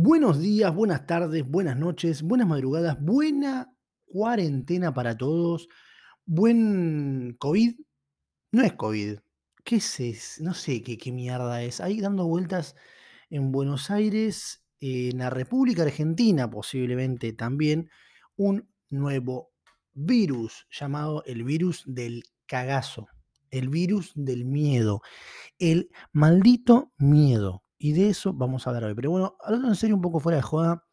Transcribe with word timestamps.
Buenos 0.00 0.38
días, 0.38 0.72
buenas 0.72 1.08
tardes, 1.08 1.44
buenas 1.44 1.76
noches, 1.76 2.22
buenas 2.22 2.46
madrugadas, 2.46 3.00
buena 3.00 3.74
cuarentena 4.06 4.94
para 4.94 5.16
todos. 5.16 5.68
Buen 6.24 7.34
COVID. 7.40 7.74
No 8.52 8.62
es 8.62 8.74
COVID. 8.74 9.18
¿Qué 9.64 9.74
es? 9.74 10.40
No 10.40 10.54
sé 10.54 10.84
qué 10.84 11.10
mierda 11.10 11.64
es. 11.64 11.80
Ahí 11.80 12.00
dando 12.00 12.28
vueltas 12.28 12.76
en 13.28 13.50
Buenos 13.50 13.90
Aires, 13.90 14.64
en 14.78 15.18
la 15.18 15.30
República 15.30 15.82
Argentina 15.82 16.48
posiblemente 16.48 17.32
también, 17.32 17.90
un 18.36 18.70
nuevo 18.90 19.50
virus 19.94 20.68
llamado 20.70 21.24
el 21.26 21.42
virus 21.42 21.82
del 21.86 22.22
cagazo, 22.46 23.08
el 23.50 23.68
virus 23.68 24.12
del 24.14 24.44
miedo, 24.44 25.02
el 25.58 25.90
maldito 26.12 26.92
miedo. 26.98 27.64
Y 27.78 27.92
de 27.92 28.10
eso 28.10 28.32
vamos 28.32 28.66
a 28.66 28.70
hablar 28.70 28.84
hoy. 28.84 28.94
Pero 28.94 29.10
bueno, 29.10 29.36
hablando 29.40 29.68
en 29.68 29.76
serio, 29.76 29.96
un 29.96 30.02
poco 30.02 30.20
fuera 30.20 30.36
de 30.36 30.42
joda, 30.42 30.84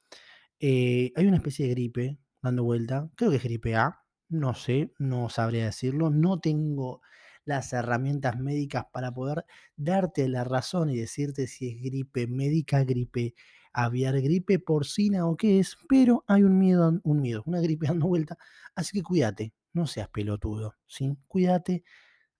eh, 0.59 1.11
hay 1.15 1.27
una 1.27 1.37
especie 1.37 1.67
de 1.67 1.71
gripe 1.73 2.19
dando 2.41 2.63
vuelta. 2.63 3.09
Creo 3.15 3.31
que 3.31 3.37
es 3.37 3.43
gripe 3.43 3.75
A. 3.75 4.01
No 4.29 4.53
sé, 4.55 4.93
no 4.99 5.29
sabría 5.29 5.65
decirlo. 5.65 6.09
No 6.09 6.39
tengo 6.39 7.01
las 7.45 7.73
herramientas 7.73 8.39
médicas 8.39 8.85
para 8.91 9.11
poder 9.13 9.45
darte 9.75 10.27
la 10.27 10.43
razón 10.43 10.89
y 10.89 10.97
decirte 10.97 11.47
si 11.47 11.69
es 11.69 11.81
gripe 11.81 12.27
médica, 12.27 12.83
gripe 12.83 13.35
aviar, 13.73 14.19
gripe 14.21 14.59
porcina 14.59 15.27
o 15.27 15.35
qué 15.37 15.59
es, 15.59 15.77
pero 15.87 16.23
hay 16.27 16.43
un 16.43 16.57
miedo, 16.57 16.99
un 17.03 17.21
miedo, 17.21 17.43
una 17.45 17.61
gripe 17.61 17.87
dando 17.87 18.07
vuelta, 18.07 18.37
así 18.75 18.97
que 18.97 19.03
cuídate, 19.03 19.53
no 19.73 19.85
seas 19.85 20.09
pelotudo, 20.09 20.75
¿sí? 20.87 21.17
Cuídate, 21.27 21.83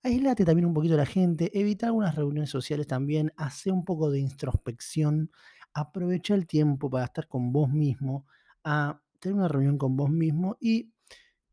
Aislate 0.06 0.46
también 0.46 0.68
un 0.68 0.74
poquito 0.76 0.94
a 0.94 0.98
la 0.98 1.06
gente, 1.08 1.50
evita 1.60 1.88
algunas 1.88 2.14
reuniones 2.14 2.52
sociales 2.52 2.86
también, 2.86 3.34
hace 3.38 3.72
un 3.72 3.84
poco 3.84 4.12
de 4.12 4.20
introspección, 4.20 5.32
aprovecha 5.74 6.36
el 6.36 6.46
tiempo 6.46 6.92
para 6.92 7.06
estar 7.06 7.28
con 7.28 7.52
vos 7.52 7.72
mismo, 7.72 8.28
a 8.64 9.02
tener 9.20 9.36
una 9.36 9.48
reunión 9.48 9.80
con 9.80 9.98
vos 9.98 10.12
mismo 10.12 10.58
y, 10.62 10.94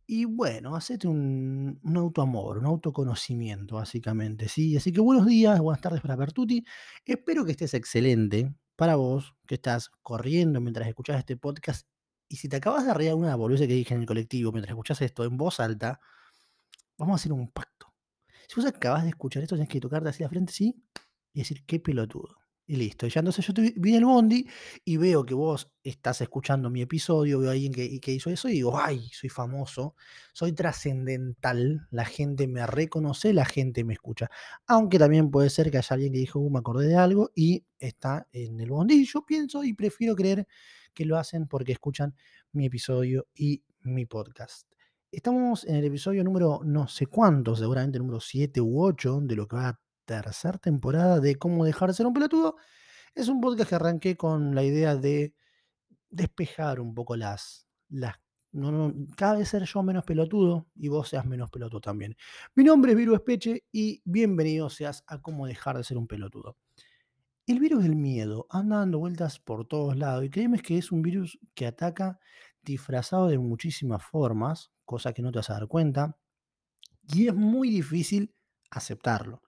y 0.06 0.26
bueno, 0.26 0.76
hacete 0.76 1.08
un, 1.08 1.80
un 1.82 1.96
autoamor, 1.96 2.58
un 2.58 2.66
autoconocimiento 2.66 3.76
básicamente, 3.76 4.50
¿sí? 4.50 4.76
Así 4.76 4.92
que 4.92 5.00
buenos 5.00 5.24
días, 5.24 5.58
buenas 5.58 5.80
tardes 5.80 6.02
para 6.02 6.16
Bertuti, 6.16 6.62
espero 7.06 7.46
que 7.46 7.52
estés 7.52 7.72
excelente 7.72 8.54
para 8.76 8.96
vos, 8.96 9.34
que 9.46 9.54
estás 9.54 9.88
corriendo 10.02 10.60
mientras 10.60 10.86
escuchas 10.86 11.18
este 11.18 11.38
podcast. 11.38 11.88
Y 12.28 12.36
si 12.36 12.50
te 12.50 12.56
acabas 12.56 12.84
de 12.84 12.92
reír 12.92 13.08
alguna 13.08 13.34
boludez 13.34 13.66
que 13.66 13.72
dije 13.72 13.94
en 13.94 14.00
el 14.00 14.06
colectivo 14.06 14.52
mientras 14.52 14.72
escuchas 14.72 15.00
esto 15.00 15.24
en 15.24 15.38
voz 15.38 15.58
alta, 15.58 16.00
vamos 16.98 17.14
a 17.14 17.16
hacer 17.16 17.32
un 17.32 17.50
pacto 17.50 17.91
si 18.52 18.60
vos 18.60 18.66
acabas 18.66 19.04
de 19.04 19.08
escuchar 19.08 19.42
esto, 19.42 19.54
tenés 19.54 19.70
que 19.70 19.80
tocarte 19.80 20.10
hacia 20.10 20.26
la 20.26 20.30
frente, 20.30 20.52
sí, 20.52 20.76
y 21.32 21.38
decir, 21.38 21.64
qué 21.64 21.80
pelotudo. 21.80 22.36
Y 22.66 22.76
listo. 22.76 23.06
Ya 23.06 23.20
entonces 23.20 23.46
yo 23.46 23.54
te 23.54 23.72
vi 23.76 23.96
el 23.96 24.04
bondi 24.04 24.46
y 24.84 24.98
veo 24.98 25.24
que 25.24 25.32
vos 25.32 25.72
estás 25.82 26.20
escuchando 26.20 26.68
mi 26.68 26.82
episodio, 26.82 27.38
veo 27.40 27.48
a 27.48 27.52
alguien 27.52 27.72
que, 27.72 27.98
que 27.98 28.12
hizo 28.12 28.28
eso 28.28 28.48
y 28.50 28.52
digo, 28.52 28.78
ay, 28.78 29.08
soy 29.12 29.30
famoso, 29.30 29.96
soy 30.34 30.52
trascendental, 30.52 31.88
la 31.90 32.04
gente 32.04 32.46
me 32.46 32.66
reconoce, 32.66 33.32
la 33.32 33.46
gente 33.46 33.84
me 33.84 33.94
escucha. 33.94 34.30
Aunque 34.66 34.98
también 34.98 35.30
puede 35.30 35.48
ser 35.48 35.70
que 35.70 35.78
haya 35.78 35.94
alguien 35.94 36.12
que 36.12 36.18
dijo, 36.18 36.38
uh, 36.38 36.50
me 36.50 36.58
acordé 36.58 36.88
de 36.88 36.96
algo 36.96 37.32
y 37.34 37.64
está 37.78 38.28
en 38.32 38.60
el 38.60 38.70
bondi. 38.70 38.96
Y 38.96 39.06
yo 39.06 39.24
pienso 39.24 39.64
y 39.64 39.72
prefiero 39.72 40.14
creer 40.14 40.46
que 40.92 41.06
lo 41.06 41.16
hacen 41.16 41.48
porque 41.48 41.72
escuchan 41.72 42.14
mi 42.52 42.66
episodio 42.66 43.26
y 43.34 43.64
mi 43.80 44.04
podcast. 44.04 44.71
Estamos 45.12 45.66
en 45.66 45.76
el 45.76 45.84
episodio 45.84 46.24
número 46.24 46.62
no 46.64 46.88
sé 46.88 47.04
cuánto, 47.04 47.54
seguramente 47.54 47.98
número 47.98 48.18
7 48.18 48.62
u 48.62 48.82
8 48.82 49.20
de 49.20 49.36
lo 49.36 49.46
que 49.46 49.56
va 49.56 49.68
a 49.68 49.80
tercera 50.06 50.56
temporada 50.56 51.20
de 51.20 51.36
Cómo 51.36 51.66
dejar 51.66 51.90
de 51.90 51.94
ser 51.94 52.06
un 52.06 52.14
pelotudo. 52.14 52.56
Es 53.14 53.28
un 53.28 53.38
podcast 53.38 53.68
que 53.68 53.74
arranqué 53.74 54.16
con 54.16 54.54
la 54.54 54.64
idea 54.64 54.96
de 54.96 55.34
despejar 56.08 56.80
un 56.80 56.94
poco 56.94 57.14
las... 57.14 57.68
las 57.90 58.16
no, 58.52 58.72
no, 58.72 58.94
cada 59.14 59.44
ser 59.44 59.64
yo 59.64 59.82
menos 59.82 60.04
pelotudo 60.04 60.66
y 60.76 60.88
vos 60.88 61.10
seas 61.10 61.26
menos 61.26 61.50
pelotudo 61.50 61.82
también. 61.82 62.16
Mi 62.54 62.64
nombre 62.64 62.92
es 62.92 62.96
Viru 62.96 63.14
Espeche 63.14 63.64
y 63.70 64.00
bienvenido 64.06 64.70
seas 64.70 65.04
a 65.06 65.20
Cómo 65.20 65.46
dejar 65.46 65.76
de 65.76 65.84
ser 65.84 65.98
un 65.98 66.06
pelotudo. 66.06 66.56
El 67.46 67.60
virus 67.60 67.82
del 67.82 67.96
miedo 67.96 68.46
anda 68.48 68.78
dando 68.78 68.98
vueltas 68.98 69.40
por 69.40 69.66
todos 69.66 69.94
lados 69.94 70.24
y 70.24 70.30
créeme 70.30 70.60
que 70.60 70.78
es 70.78 70.90
un 70.90 71.02
virus 71.02 71.38
que 71.54 71.66
ataca 71.66 72.18
disfrazado 72.62 73.28
de 73.28 73.38
muchísimas 73.38 74.02
formas, 74.02 74.72
cosa 74.84 75.12
que 75.12 75.22
no 75.22 75.32
te 75.32 75.38
vas 75.38 75.50
a 75.50 75.54
dar 75.54 75.68
cuenta, 75.68 76.18
y 77.02 77.28
es 77.28 77.34
muy 77.34 77.70
difícil 77.70 78.34
aceptarlo. 78.70 79.42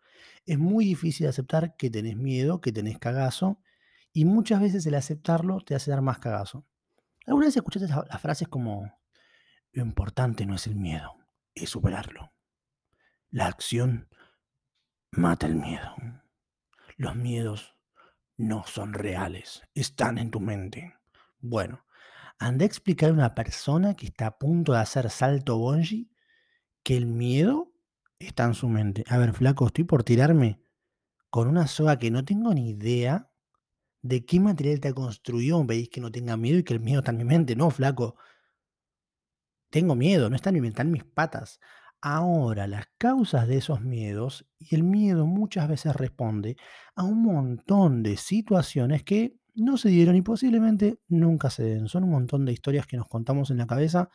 Es 0.46 0.58
muy 0.58 0.84
difícil 0.84 1.26
aceptar 1.26 1.76
que 1.76 1.90
tenés 1.90 2.16
miedo, 2.16 2.60
que 2.60 2.72
tenés 2.72 2.98
cagazo, 2.98 3.60
y 4.12 4.24
muchas 4.24 4.60
veces 4.60 4.86
el 4.86 4.94
aceptarlo 4.94 5.60
te 5.60 5.74
hace 5.74 5.90
dar 5.90 6.02
más 6.02 6.18
cagazo. 6.18 6.66
¿Alguna 7.26 7.46
vez 7.46 7.56
escuchaste 7.56 7.88
las 7.88 8.20
frases 8.20 8.48
como, 8.48 8.92
lo 9.72 9.82
importante 9.82 10.46
no 10.46 10.54
es 10.54 10.66
el 10.66 10.76
miedo, 10.76 11.16
es 11.54 11.70
superarlo? 11.70 12.32
La 13.30 13.46
acción 13.46 14.08
mata 15.10 15.46
el 15.46 15.56
miedo. 15.56 15.94
Los 16.96 17.16
miedos 17.16 17.74
no 18.36 18.64
son 18.64 18.92
reales, 18.92 19.62
están 19.74 20.18
en 20.18 20.30
tu 20.30 20.40
mente. 20.40 20.94
Bueno, 21.40 21.84
anda 22.38 22.64
a 22.64 22.66
explicar 22.66 23.10
a 23.10 23.14
una 23.14 23.34
persona 23.34 23.94
que 23.94 24.06
está 24.06 24.26
a 24.26 24.38
punto 24.38 24.72
de 24.72 24.78
hacer 24.78 25.10
salto 25.10 25.58
bungee 25.58 26.08
que 26.82 26.96
el 26.96 27.06
miedo 27.06 27.72
está 28.18 28.44
en 28.44 28.54
su 28.54 28.68
mente. 28.68 29.04
A 29.08 29.18
ver, 29.18 29.32
flaco, 29.32 29.66
estoy 29.66 29.84
por 29.84 30.04
tirarme 30.04 30.60
con 31.30 31.48
una 31.48 31.66
soga 31.66 31.98
que 31.98 32.10
no 32.10 32.24
tengo 32.24 32.54
ni 32.54 32.70
idea 32.70 33.30
de 34.02 34.24
qué 34.26 34.40
material 34.40 34.80
te 34.80 34.88
ha 34.88 34.94
construido. 34.94 35.60
Me 35.60 35.68
pedís 35.68 35.88
que 35.88 36.00
no 36.00 36.12
tenga 36.12 36.36
miedo 36.36 36.58
y 36.58 36.64
que 36.64 36.74
el 36.74 36.80
miedo 36.80 37.00
está 37.00 37.12
en 37.12 37.18
mi 37.18 37.24
mente. 37.24 37.56
No, 37.56 37.70
flaco. 37.70 38.16
Tengo 39.70 39.96
miedo, 39.96 40.30
no 40.30 40.36
está 40.36 40.50
en 40.50 40.54
mi 40.54 40.60
mente, 40.60 40.74
está 40.74 40.82
en 40.82 40.92
mis 40.92 41.04
patas. 41.04 41.58
Ahora, 42.00 42.66
las 42.66 42.86
causas 42.98 43.48
de 43.48 43.56
esos 43.56 43.80
miedos, 43.80 44.46
y 44.58 44.74
el 44.74 44.82
miedo 44.82 45.26
muchas 45.26 45.68
veces 45.68 45.96
responde 45.96 46.56
a 46.94 47.02
un 47.02 47.22
montón 47.22 48.02
de 48.02 48.18
situaciones 48.18 49.02
que 49.02 49.38
no 49.54 49.76
se 49.76 49.88
dieron 49.88 50.16
y 50.16 50.22
posiblemente 50.22 51.00
nunca 51.08 51.50
se 51.50 51.64
den. 51.64 51.88
Son 51.88 52.04
un 52.04 52.10
montón 52.10 52.44
de 52.44 52.52
historias 52.52 52.86
que 52.86 52.96
nos 52.96 53.08
contamos 53.08 53.50
en 53.50 53.58
la 53.58 53.66
cabeza 53.66 54.10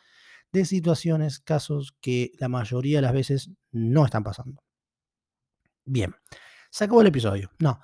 de 0.52 0.64
situaciones, 0.64 1.38
casos 1.38 1.96
que 2.00 2.32
la 2.38 2.48
mayoría 2.48 2.98
de 2.98 3.02
las 3.02 3.12
veces 3.12 3.50
no 3.70 4.04
están 4.04 4.24
pasando. 4.24 4.62
Bien, 5.84 6.14
se 6.70 6.84
acabó 6.84 7.00
el 7.00 7.06
episodio. 7.08 7.50
No, 7.58 7.80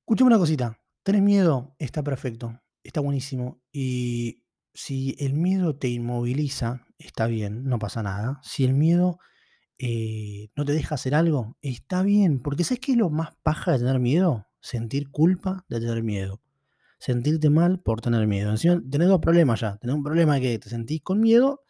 escúchame 0.00 0.28
una 0.28 0.38
cosita. 0.38 0.80
¿Tenés 1.02 1.22
miedo? 1.22 1.74
Está 1.78 2.02
perfecto, 2.02 2.60
está 2.82 3.00
buenísimo. 3.00 3.62
Y 3.72 4.42
si 4.72 5.16
el 5.18 5.34
miedo 5.34 5.76
te 5.76 5.88
inmoviliza, 5.88 6.86
está 6.98 7.26
bien, 7.26 7.64
no 7.64 7.78
pasa 7.78 8.02
nada. 8.02 8.40
Si 8.42 8.64
el 8.64 8.74
miedo 8.74 9.18
eh, 9.78 10.50
no 10.56 10.64
te 10.64 10.72
deja 10.72 10.96
hacer 10.96 11.14
algo, 11.14 11.56
está 11.62 12.02
bien. 12.02 12.40
Porque 12.42 12.64
¿sabes 12.64 12.80
qué 12.80 12.92
es 12.92 12.98
lo 12.98 13.10
más 13.10 13.36
paja 13.42 13.72
de 13.72 13.78
tener 13.78 14.00
miedo? 14.00 14.46
Sentir 14.60 15.10
culpa 15.10 15.64
de 15.68 15.80
tener 15.80 16.02
miedo 16.02 16.43
sentirte 17.04 17.50
mal 17.50 17.80
por 17.80 18.00
tener 18.00 18.26
miedo. 18.26 18.50
Encima 18.50 18.80
tenés 18.90 19.08
dos 19.08 19.20
problemas 19.20 19.60
ya. 19.60 19.76
Tenés 19.76 19.94
un 19.94 20.02
problema 20.02 20.40
que 20.40 20.58
te 20.58 20.70
sentís 20.70 21.02
con 21.02 21.20
miedo 21.20 21.62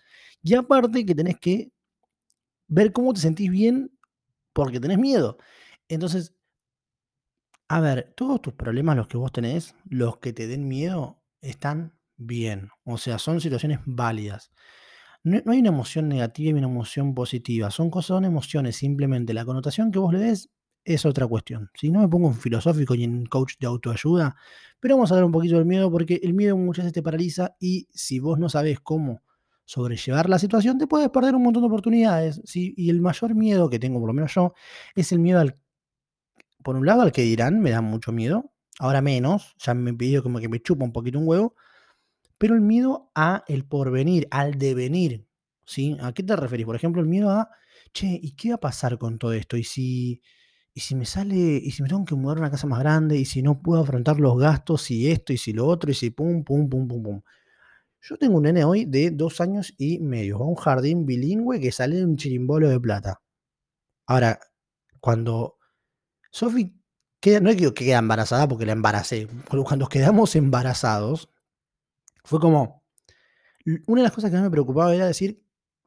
y 0.43 0.55
aparte 0.55 1.05
que 1.05 1.15
tenés 1.15 1.41
que 1.41 1.73
ver 2.69 2.93
cómo 2.93 3.13
te 3.13 3.21
sentís 3.21 3.51
bien 3.51 3.91
porque 4.53 4.79
tenés 4.79 4.99
miedo. 4.99 5.39
Entonces, 5.89 6.37
a 7.69 7.81
ver, 7.81 8.15
todos 8.17 8.43
tus 8.43 8.55
problemas, 8.55 8.97
los 8.97 9.09
que 9.09 9.17
vos 9.17 9.33
tenés, 9.33 9.75
los 9.89 10.19
que 10.19 10.33
te 10.33 10.47
den 10.47 10.69
miedo, 10.69 11.21
están 11.41 11.99
bien. 12.17 12.69
O 12.85 12.97
sea, 12.97 13.19
son 13.19 13.41
situaciones 13.41 13.81
válidas. 13.87 14.53
No, 15.25 15.41
no 15.45 15.51
hay 15.51 15.59
una 15.59 15.71
emoción 15.71 16.09
negativa 16.09 16.51
y 16.51 16.61
una 16.61 16.69
emoción 16.69 17.13
positiva. 17.13 17.73
Son 17.73 17.91
cosas, 17.91 18.09
son 18.09 18.25
emociones. 18.25 18.77
Simplemente 18.77 19.35
la 19.35 19.45
connotación 19.45 19.91
que 19.91 19.99
vos 19.99 20.13
le 20.13 20.21
des 20.21 20.51
es 20.85 21.05
otra 21.07 21.27
cuestión. 21.27 21.71
Si 21.75 21.91
no 21.91 22.01
me 22.01 22.09
pongo 22.09 22.29
en 22.29 22.35
filosófico 22.35 22.95
y 22.95 23.05
en 23.05 23.27
coach 23.27 23.55
de 23.59 23.67
autoayuda, 23.67 24.37
pero 24.81 24.97
vamos 24.97 25.11
a 25.11 25.15
hablar 25.15 25.25
un 25.27 25.33
poquito 25.33 25.57
del 25.57 25.65
miedo 25.65 25.91
porque 25.91 26.21
el 26.23 26.35
miedo 26.35 26.57
muchas 26.57 26.85
veces 26.85 26.95
te 26.95 27.03
paraliza 27.03 27.57
y 27.59 27.89
si 27.93 28.19
vos 28.19 28.39
no 28.39 28.49
sabes 28.49 28.81
cómo 28.81 29.23
sobrellevar 29.65 30.29
la 30.29 30.39
situación, 30.39 30.79
te 30.79 30.87
puedes 30.87 31.09
perder 31.09 31.35
un 31.35 31.43
montón 31.43 31.63
de 31.63 31.69
oportunidades. 31.69 32.43
¿sí? 32.45 32.75
Y 32.77 32.91
el 32.91 33.01
mayor 33.01 33.35
miedo 33.35 33.71
que 33.71 33.79
tengo, 33.79 33.99
por 33.99 34.09
lo 34.09 34.15
menos 34.15 34.35
yo, 34.35 34.53
es 34.95 35.11
el 35.13 35.21
miedo 35.21 35.41
al, 35.41 35.59
por 36.63 36.77
un 36.77 36.87
lado, 36.87 37.03
al 37.03 37.13
que 37.13 37.23
dirán, 37.23 37.61
me 37.61 37.71
da 37.71 37.81
mucho 37.81 38.13
miedo, 38.13 38.53
ahora 38.79 39.01
menos, 39.01 39.55
ya 39.59 39.75
me 39.75 39.95
pedido 39.95 40.23
como 40.23 40.39
que 40.39 40.49
me 40.49 40.61
chupa 40.61 40.85
un 40.85 40.93
poquito 40.93 41.19
un 41.19 41.29
huevo, 41.29 41.55
pero 42.37 42.55
el 42.55 42.61
miedo 42.61 43.11
a 43.15 43.45
el 43.49 43.65
porvenir, 43.65 44.29
al 44.31 44.59
devenir. 44.59 45.27
¿sí? 45.65 45.97
¿A 46.01 46.13
qué 46.13 46.23
te 46.23 46.37
referís? 46.37 46.67
Por 46.67 46.77
ejemplo, 46.77 47.01
el 47.01 47.09
miedo 47.09 47.31
a, 47.31 47.49
che, 47.93 48.19
¿y 48.23 48.33
qué 48.33 48.51
va 48.51 48.57
a 48.57 48.61
pasar 48.61 48.99
con 48.99 49.19
todo 49.19 49.33
esto? 49.33 49.57
Y 49.57 49.65
si 49.65 50.21
y 50.75 50.81
si 50.81 50.95
me 50.97 51.07
sale, 51.07 51.37
y 51.37 51.71
si 51.73 51.83
me 51.83 51.89
tengo 51.89 52.05
que 52.05 52.15
mudar 52.17 52.39
a 52.39 52.41
una 52.41 52.51
casa 52.51 52.67
más 52.67 52.81
grande, 52.81 53.17
y 53.19 53.25
si 53.27 53.43
no 53.43 53.63
puedo 53.63 53.83
afrontar 53.83 54.19
los 54.21 54.37
gastos, 54.39 54.91
y 54.91 55.11
esto, 55.11 55.33
y 55.33 55.39
si 55.39 55.53
lo 55.53 55.67
otro, 55.67 55.91
y 55.91 55.95
si 55.95 56.11
pum, 56.11 56.45
pum, 56.45 56.69
pum, 56.69 56.89
pum, 56.89 57.03
pum. 57.03 57.23
Yo 58.03 58.17
tengo 58.19 58.37
un 58.39 58.45
nene 58.45 58.65
hoy 58.65 58.85
de 58.87 59.11
dos 59.11 59.41
años 59.41 59.75
y 59.79 59.99
medio, 60.01 60.39
a 60.39 60.47
un 60.47 60.57
jardín 60.57 61.07
bilingüe 61.07 61.61
que 61.61 61.73
sale 61.73 61.97
de 61.97 62.05
un 62.07 62.17
chirimbolo 62.17 62.69
de 62.71 62.81
plata. 62.81 63.21
Ahora, 64.07 64.41
cuando 65.01 65.59
Sofi 66.33 66.75
queda 67.21 67.41
no 67.41 67.51
es 67.51 67.57
que 67.57 67.73
queda 67.75 67.99
embarazada 67.99 68.49
porque 68.49 68.67
la 68.67 68.73
embaracé, 68.73 69.29
cuando 69.67 69.89
quedamos 69.89 70.37
embarazados, 70.37 71.31
fue 72.25 72.41
como 72.41 72.85
una 73.87 74.01
de 74.03 74.05
las 74.05 74.13
cosas 74.13 74.31
que 74.31 74.37
más 74.37 74.45
me 74.45 74.51
preocupaba 74.51 74.95
era 74.95 75.07
decir: 75.07 75.43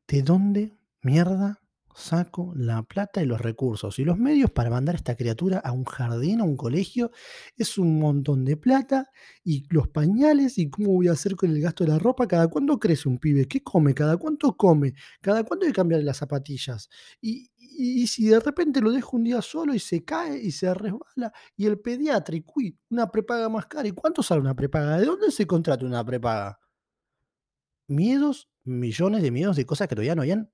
"¿De 0.08 0.22
dónde 0.24 0.74
mierda 1.02 1.62
saco 1.98 2.54
la 2.56 2.84
plata 2.84 3.22
y 3.24 3.26
los 3.26 3.42
recursos 3.42 4.00
y 4.00 4.06
los 4.06 4.18
medios 4.18 4.52
para 4.52 4.70
mandar 4.70 4.96
a 4.96 4.98
esta 4.98 5.16
criatura 5.16 5.60
a 5.60 5.72
un 5.72 5.84
jardín, 5.86 6.42
a 6.42 6.44
un 6.44 6.56
colegio? 6.58 7.12
Es 7.58 7.78
un 7.78 8.00
montón 8.00 8.46
de 8.46 8.58
plata, 8.58 9.10
y 9.44 9.66
los 9.70 9.88
pañales, 9.90 10.58
¿y 10.58 10.70
cómo 10.70 10.94
voy 10.94 11.08
a 11.08 11.14
hacer 11.14 11.36
con 11.36 11.52
el 11.52 11.62
gasto 11.62 11.84
de 11.84 11.92
la 11.92 12.00
ropa? 12.00 12.28
¿Cada 12.28 12.48
cuándo 12.48 12.80
crece 12.80 13.10
un 13.10 13.18
pibe? 13.20 13.48
¿Qué 13.48 13.62
come? 13.64 13.94
¿Cada 13.94 14.18
cuánto 14.18 14.56
come? 14.56 14.94
¿Cada 15.22 15.44
cuánto 15.44 15.66
hay 15.66 15.72
que 15.72 15.76
cambiarle 15.76 16.06
las 16.06 16.18
zapatillas? 16.18 16.90
Y 17.22 17.50
y 17.80 18.08
si 18.08 18.28
de 18.28 18.40
repente 18.40 18.82
lo 18.82 18.92
dejo 18.92 19.18
un 19.18 19.24
día 19.24 19.42
solo 19.42 19.74
y 19.74 19.80
se 19.80 20.04
cae 20.04 20.40
y 20.42 20.52
se 20.52 20.74
resbala, 20.74 21.32
y 21.56 21.66
el 21.68 21.80
pediatra, 21.80 22.36
y 22.36 22.44
una 22.90 23.12
prepaga 23.12 23.50
más 23.50 23.68
cara, 23.68 23.88
¿y 23.88 23.92
cuánto 23.92 24.24
sale 24.24 24.42
una 24.42 24.56
prepaga? 24.56 24.98
¿De 24.98 25.06
dónde 25.06 25.32
se 25.32 25.46
contrata 25.46 25.86
una 25.86 26.04
prepaga? 26.04 26.60
Miedos, 27.90 28.50
millones 28.66 29.22
de 29.22 29.32
miedos 29.32 29.56
de 29.56 29.66
cosas 29.66 29.88
que 29.88 29.96
todavía 29.96 30.16
no 30.16 30.22
habían 30.22 30.52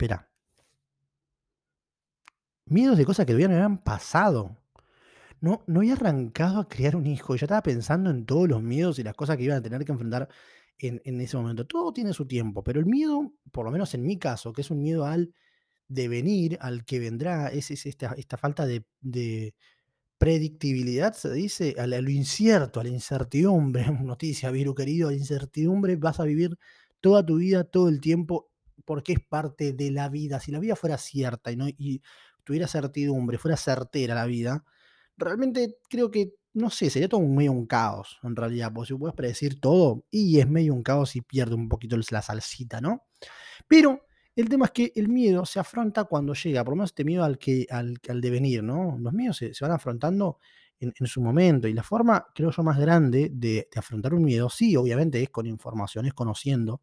espera. 0.00 0.30
Miedos 2.66 2.96
de 2.96 3.04
cosas 3.04 3.26
que 3.26 3.32
todavía 3.32 3.48
no 3.48 3.54
habían 3.54 3.82
pasado. 3.82 4.56
No 5.40 5.64
no 5.66 5.80
había 5.80 5.94
arrancado 5.94 6.60
a 6.60 6.68
criar 6.68 6.96
un 6.96 7.06
hijo, 7.06 7.34
ya 7.36 7.46
estaba 7.46 7.62
pensando 7.62 8.10
en 8.10 8.26
todos 8.26 8.48
los 8.48 8.62
miedos 8.62 8.98
y 8.98 9.02
las 9.02 9.14
cosas 9.14 9.36
que 9.36 9.44
iban 9.44 9.58
a 9.58 9.62
tener 9.62 9.84
que 9.84 9.92
enfrentar 9.92 10.28
en 10.78 11.00
en 11.04 11.20
ese 11.20 11.36
momento. 11.36 11.66
Todo 11.66 11.92
tiene 11.92 12.12
su 12.12 12.26
tiempo, 12.26 12.62
pero 12.62 12.80
el 12.80 12.86
miedo, 12.86 13.32
por 13.52 13.64
lo 13.64 13.70
menos 13.72 13.94
en 13.94 14.04
mi 14.06 14.18
caso, 14.18 14.52
que 14.52 14.62
es 14.62 14.70
un 14.70 14.82
miedo 14.82 15.06
al 15.06 15.34
devenir, 15.88 16.58
al 16.60 16.84
que 16.84 17.00
vendrá, 17.00 17.48
es 17.48 17.70
es 17.70 17.86
esta 17.86 18.14
esta 18.14 18.36
falta 18.38 18.66
de 18.66 18.84
de 19.00 19.54
predictibilidad, 20.18 21.14
se 21.14 21.32
dice, 21.32 21.76
a 21.78 21.86
lo 21.86 22.10
incierto, 22.10 22.80
a 22.80 22.84
la 22.84 22.90
incertidumbre, 22.90 23.86
noticia, 24.02 24.50
Viru 24.52 24.74
querido, 24.74 25.08
a 25.08 25.12
la 25.12 25.18
incertidumbre 25.18 25.96
vas 25.96 26.20
a 26.20 26.24
vivir 26.24 26.58
toda 27.00 27.24
tu 27.26 27.36
vida, 27.36 27.64
todo 27.64 27.88
el 27.88 28.00
tiempo, 28.00 28.49
porque 28.84 29.14
es 29.14 29.20
parte 29.20 29.72
de 29.72 29.90
la 29.90 30.08
vida. 30.08 30.40
Si 30.40 30.52
la 30.52 30.58
vida 30.60 30.76
fuera 30.76 30.98
cierta 30.98 31.52
y 31.52 31.56
no 31.56 31.68
y 31.68 32.02
tuviera 32.44 32.66
certidumbre, 32.68 33.38
fuera 33.38 33.56
certera 33.56 34.14
la 34.14 34.26
vida, 34.26 34.64
realmente 35.16 35.76
creo 35.88 36.10
que, 36.10 36.34
no 36.54 36.70
sé, 36.70 36.90
sería 36.90 37.08
todo 37.08 37.20
medio 37.22 37.52
un 37.52 37.66
caos, 37.66 38.18
en 38.22 38.36
realidad, 38.36 38.72
porque 38.74 38.88
si 38.88 38.94
puedes 38.98 39.14
predecir 39.16 39.60
todo, 39.60 40.04
y 40.10 40.40
es 40.40 40.48
medio 40.48 40.74
un 40.74 40.82
caos 40.82 41.16
y 41.16 41.20
pierde 41.22 41.54
un 41.54 41.68
poquito 41.68 41.96
la 42.10 42.22
salsita, 42.22 42.80
¿no? 42.80 43.04
Pero 43.68 44.02
el 44.36 44.48
tema 44.48 44.66
es 44.66 44.72
que 44.72 44.92
el 44.96 45.08
miedo 45.08 45.44
se 45.46 45.60
afronta 45.60 46.04
cuando 46.04 46.34
llega, 46.34 46.64
por 46.64 46.72
lo 46.74 46.76
menos 46.78 46.90
este 46.90 47.04
miedo 47.04 47.24
al 47.24 47.38
que 47.38 47.66
al 47.70 47.98
al 48.08 48.20
devenir, 48.22 48.62
¿no? 48.64 48.98
Los 49.00 49.12
miedos 49.14 49.38
se 49.38 49.52
van 49.62 49.72
afrontando 49.72 50.38
en 50.80 50.92
en 50.98 51.06
su 51.08 51.20
momento, 51.22 51.68
y 51.68 51.74
la 51.74 51.82
forma, 51.84 52.26
creo 52.34 52.50
yo, 52.52 52.62
más 52.64 52.78
grande 52.80 53.30
de 53.32 53.68
de 53.72 53.78
afrontar 53.80 54.14
un 54.14 54.24
miedo, 54.24 54.50
sí, 54.50 54.76
obviamente, 54.76 55.22
es 55.22 55.30
con 55.30 55.46
información, 55.46 56.06
es 56.06 56.14
conociendo. 56.14 56.82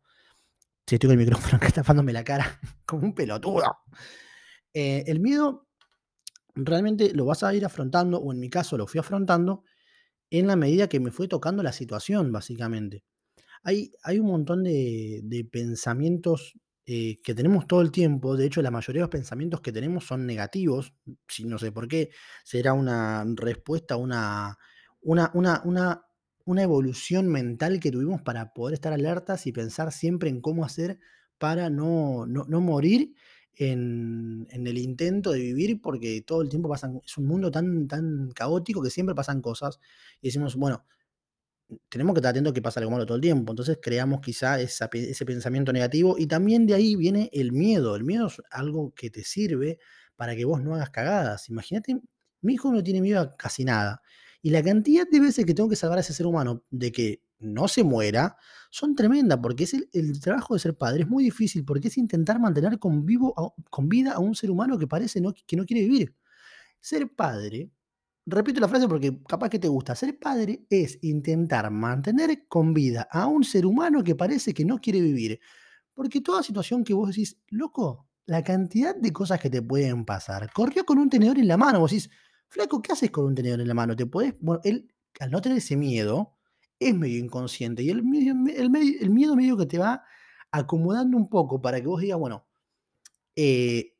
Sí, 0.88 0.96
estoy 0.96 1.10
con 1.10 1.20
el 1.20 1.26
micrófono 1.26 1.58
acá 1.58 1.68
la 2.14 2.24
cara 2.24 2.60
como 2.86 3.06
un 3.08 3.14
pelotudo. 3.14 3.62
Eh, 4.74 5.04
el 5.08 5.20
miedo 5.20 5.68
realmente 6.56 7.14
lo 7.14 7.26
vas 7.26 7.44
a 7.44 7.54
ir 7.54 7.66
afrontando, 7.66 8.20
o 8.20 8.32
en 8.34 8.40
mi 8.40 8.50
caso 8.50 8.78
lo 8.78 8.88
fui 8.88 9.00
afrontando, 9.00 9.64
en 10.32 10.48
la 10.48 10.56
medida 10.56 10.90
que 10.90 11.00
me 11.00 11.12
fue 11.12 11.28
tocando 11.28 11.64
la 11.64 11.74
situación, 11.74 12.32
básicamente. 12.32 13.04
Hay 13.64 13.92
hay 14.04 14.20
un 14.20 14.28
montón 14.28 14.64
de 14.64 15.46
pensamientos, 15.52 16.54
eh, 16.86 17.20
que 17.24 17.36
tenemos 17.36 17.68
todo 17.68 17.82
el 17.82 17.92
tiempo, 17.92 18.38
de 18.38 18.48
hecho, 18.48 18.62
la 18.62 18.72
mayoría 18.72 19.02
de 19.02 19.06
los 19.06 19.12
pensamientos 19.12 19.62
que 19.62 19.74
tenemos 19.74 20.06
son 20.06 20.26
negativos, 20.28 20.94
sí, 21.28 21.46
no 21.46 21.60
sé 21.60 21.72
por 21.74 21.88
qué, 21.90 22.12
será 22.46 22.74
una 22.74 23.26
respuesta 23.36 23.98
una 23.98 24.58
una 25.02 25.32
una 25.34 25.64
una 26.48 26.64
evolución 26.64 27.28
mental 27.30 27.80
que 27.80 27.92
tuvimos 27.92 28.22
para 28.24 28.54
poder 28.54 28.76
estar 28.76 28.94
alertas 28.94 29.48
y 29.48 29.54
pensar 29.54 29.92
siempre 29.94 30.30
en 30.32 30.42
cómo 30.42 30.66
hacer 30.66 31.00
para 31.40 31.70
no 31.70 32.26
no 32.28 32.46
no 32.48 32.62
morir 32.62 33.14
en 33.56 34.48
en 34.52 34.68
el 34.68 34.78
intento 34.80 35.32
de 35.32 35.40
vivir, 35.42 35.82
porque 35.82 36.22
todo 36.24 36.42
el 36.44 36.50
tiempo 36.50 36.70
pasan 36.70 37.02
es 37.06 37.18
un 37.18 37.28
mundo 37.28 37.52
tan 37.52 37.88
tan 37.88 38.32
caótico 38.34 38.82
que 38.84 38.90
siempre 38.92 39.16
pasan 39.16 39.42
cosas, 39.42 39.80
y 40.22 40.30
decimos: 40.30 40.56
"Bueno, 40.58 40.86
tenemos 41.90 42.14
que 42.14 42.20
estar 42.20 42.32
atentos 42.32 42.54
que 42.54 42.62
pasa 42.62 42.80
algo 42.80 42.92
malo 42.92 43.06
todo 43.06 43.16
el 43.18 43.22
tiempo". 43.22 43.52
Entonces, 43.54 43.80
creamos 43.82 44.22
quizá 44.22 44.60
esa 44.62 44.90
ese 44.94 45.26
pensamiento 45.26 45.74
negativo, 45.74 46.16
y 46.18 46.28
también 46.28 46.66
de 46.68 46.76
ahí 46.76 46.96
viene 46.96 47.30
el 47.34 47.52
miedo. 47.54 47.96
El 47.96 48.04
miedo 48.06 48.28
es 48.28 48.42
algo 48.52 48.94
que 48.96 49.10
te 49.12 49.24
sirve 49.24 49.80
para 50.16 50.36
que 50.36 50.46
vos 50.46 50.62
no 50.64 50.76
hagas 50.76 50.90
cagadas. 50.92 51.50
Imagínate, 51.50 52.00
mi 52.42 52.54
hijo 52.56 52.72
no 52.72 52.84
tiene 52.84 53.02
miedo 53.02 53.22
a 53.22 53.38
casi 53.38 53.66
nada, 53.66 54.02
y 54.42 54.50
la 54.52 54.64
cantidad 54.64 55.06
de 55.10 55.20
veces 55.20 55.46
que 55.46 55.54
tengo 55.54 55.70
que 55.70 55.76
salvar 55.76 55.98
a 55.98 56.02
ese 56.02 56.14
ser 56.14 56.28
humano 56.28 56.64
de 56.72 56.92
que 56.92 57.24
no 57.40 57.68
se 57.68 57.84
muera, 57.84 58.38
son 58.72 58.96
tremendas, 58.96 59.40
porque 59.42 59.66
es 59.66 59.74
el 59.76 59.90
el 59.94 60.20
trabajo 60.22 60.54
de 60.56 60.60
ser 60.60 60.76
padre 60.78 61.04
es 61.04 61.10
muy 61.10 61.24
difícil, 61.24 61.66
porque 61.66 61.88
es 61.90 61.98
intentar 61.98 62.40
mantener 62.40 62.80
con 62.80 63.06
vivo 63.06 63.34
con 63.70 63.90
vida 63.90 64.14
a 64.14 64.20
un 64.20 64.36
ser 64.36 64.52
humano 64.52 64.78
que 64.80 64.88
parece 64.88 65.22
no 65.22 65.34
que 65.48 65.56
no 65.58 65.66
quiere 65.66 65.84
vivir. 65.84 66.16
Ser 66.82 67.14
padre, 67.16 67.72
repito 68.26 68.60
la 68.62 68.68
frase 68.70 68.88
porque 68.88 69.22
capaz 69.28 69.50
que 69.50 69.60
te 69.60 69.68
gusta, 69.68 69.96
ser 69.96 70.20
padre 70.20 70.66
es 70.70 71.00
intentar 71.04 71.72
mantener 71.72 72.48
con 72.48 72.74
vida 72.74 73.08
a 73.12 73.28
un 73.28 73.44
ser 73.44 73.66
humano 73.66 74.04
que 74.04 74.16
parece 74.16 74.54
que 74.54 74.66
no 74.66 74.80
quiere 74.80 75.02
vivir, 75.02 75.40
porque 75.94 76.22
toda 76.22 76.44
situación 76.44 76.84
que 76.84 76.94
vos 76.96 77.10
decís: 77.10 77.38
"Loco, 77.50 78.08
la 78.28 78.44
cantidad 78.44 78.96
de 78.96 79.14
cosas 79.14 79.40
que 79.42 79.50
te 79.52 79.62
pueden 79.64 80.06
pasar". 80.06 80.52
Corrió 80.54 80.86
con 80.86 81.00
un 81.00 81.10
tenedor 81.10 81.40
en 81.40 81.48
la 81.50 81.58
mano, 81.58 81.80
vos 81.82 81.92
decís: 81.92 82.10
"Flaco, 82.52 82.82
¿qué 82.82 82.94
haces 82.94 83.12
con 83.12 83.26
un 83.26 83.36
tenedor 83.36 83.62
en 83.62 83.68
la 83.68 83.74
mano? 83.74 83.96
¿Te 83.96 84.06
podés?". 84.06 84.34
Bueno, 84.40 84.62
él, 84.64 84.94
al 85.20 85.32
no 85.32 85.42
tener 85.42 85.58
ese 85.60 85.76
miedo, 85.78 86.36
es 86.80 86.94
medio 86.96 87.20
inconsciente, 87.20 87.84
y 87.84 87.90
el 87.90 88.00
el 88.56 88.76
el 89.02 89.10
miedo 89.10 89.36
medio 89.36 89.58
que 89.58 89.66
te 89.66 89.78
va 89.80 90.04
acomodando 90.52 91.18
un 91.18 91.30
poco 91.30 91.62
para 91.62 91.82
que 91.82 91.88
vos 91.88 92.02
digas: 92.02 92.20
"Bueno, 92.20 92.46
eh, 93.36 93.94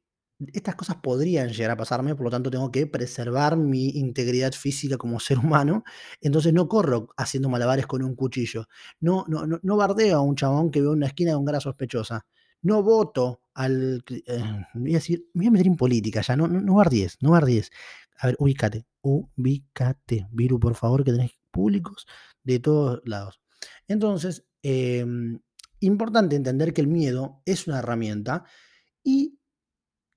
estas 0.54 0.76
cosas 0.76 0.98
podrían 0.98 1.50
llegar 1.50 1.72
a 1.72 1.78
pasarme, 1.78 2.16
por 2.16 2.26
lo 2.26 2.32
tanto, 2.32 2.52
tengo 2.52 2.72
que 2.72 2.88
preservar 2.88 3.58
mi 3.58 3.90
integridad 3.92 4.54
física 4.54 4.98
como 4.98 5.20
ser 5.22 5.40
humano". 5.40 5.84
Entonces, 6.22 6.54
no 6.54 6.68
corro 6.70 7.10
haciendo 7.18 7.50
malabares 7.50 7.88
con 7.88 8.04
un 8.04 8.16
cuchillo. 8.16 8.68
No 9.02 9.26
no 9.30 9.48
no 9.48 9.60
no 9.64 9.78
bardeo 9.78 10.18
a 10.20 10.22
un 10.22 10.36
chabón 10.36 10.72
que 10.72 10.82
veo 10.82 10.92
en 10.94 10.98
una 11.00 11.08
esquina 11.08 11.34
con 11.36 11.46
cara 11.46 11.60
sospechosa. 11.62 12.26
No 12.64 12.84
voto 12.84 13.42
al 13.56 14.04
eh, 14.10 14.44
voy 14.76 14.92
a 14.94 14.96
decir 14.96 15.28
me 15.34 15.42
voy 15.44 15.48
a 15.50 15.52
meter 15.52 15.68
en 15.68 15.78
política 15.78 16.22
ya, 16.22 16.36
no 16.38 16.48
no 16.48 16.62
no 16.62 16.76
bardees, 16.76 17.18
no 17.22 17.32
bardees. 17.32 17.72
A 18.18 18.28
ver, 18.28 18.36
ubícate, 18.40 18.86
ubícate, 19.02 20.28
Viru, 20.32 20.60
por 20.60 20.76
favor, 20.76 21.04
que 21.04 21.12
tenés 21.12 21.32
públicos 21.52 22.06
de 22.44 22.60
todos 22.60 23.02
lados. 23.06 23.40
Entonces, 23.88 24.46
em, 24.64 25.40
importante 25.80 26.36
entender 26.36 26.74
que 26.74 26.82
el 26.82 26.88
miedo 26.88 27.42
es 27.46 27.68
una 27.68 27.80
herramienta, 27.80 28.44
y 29.04 29.40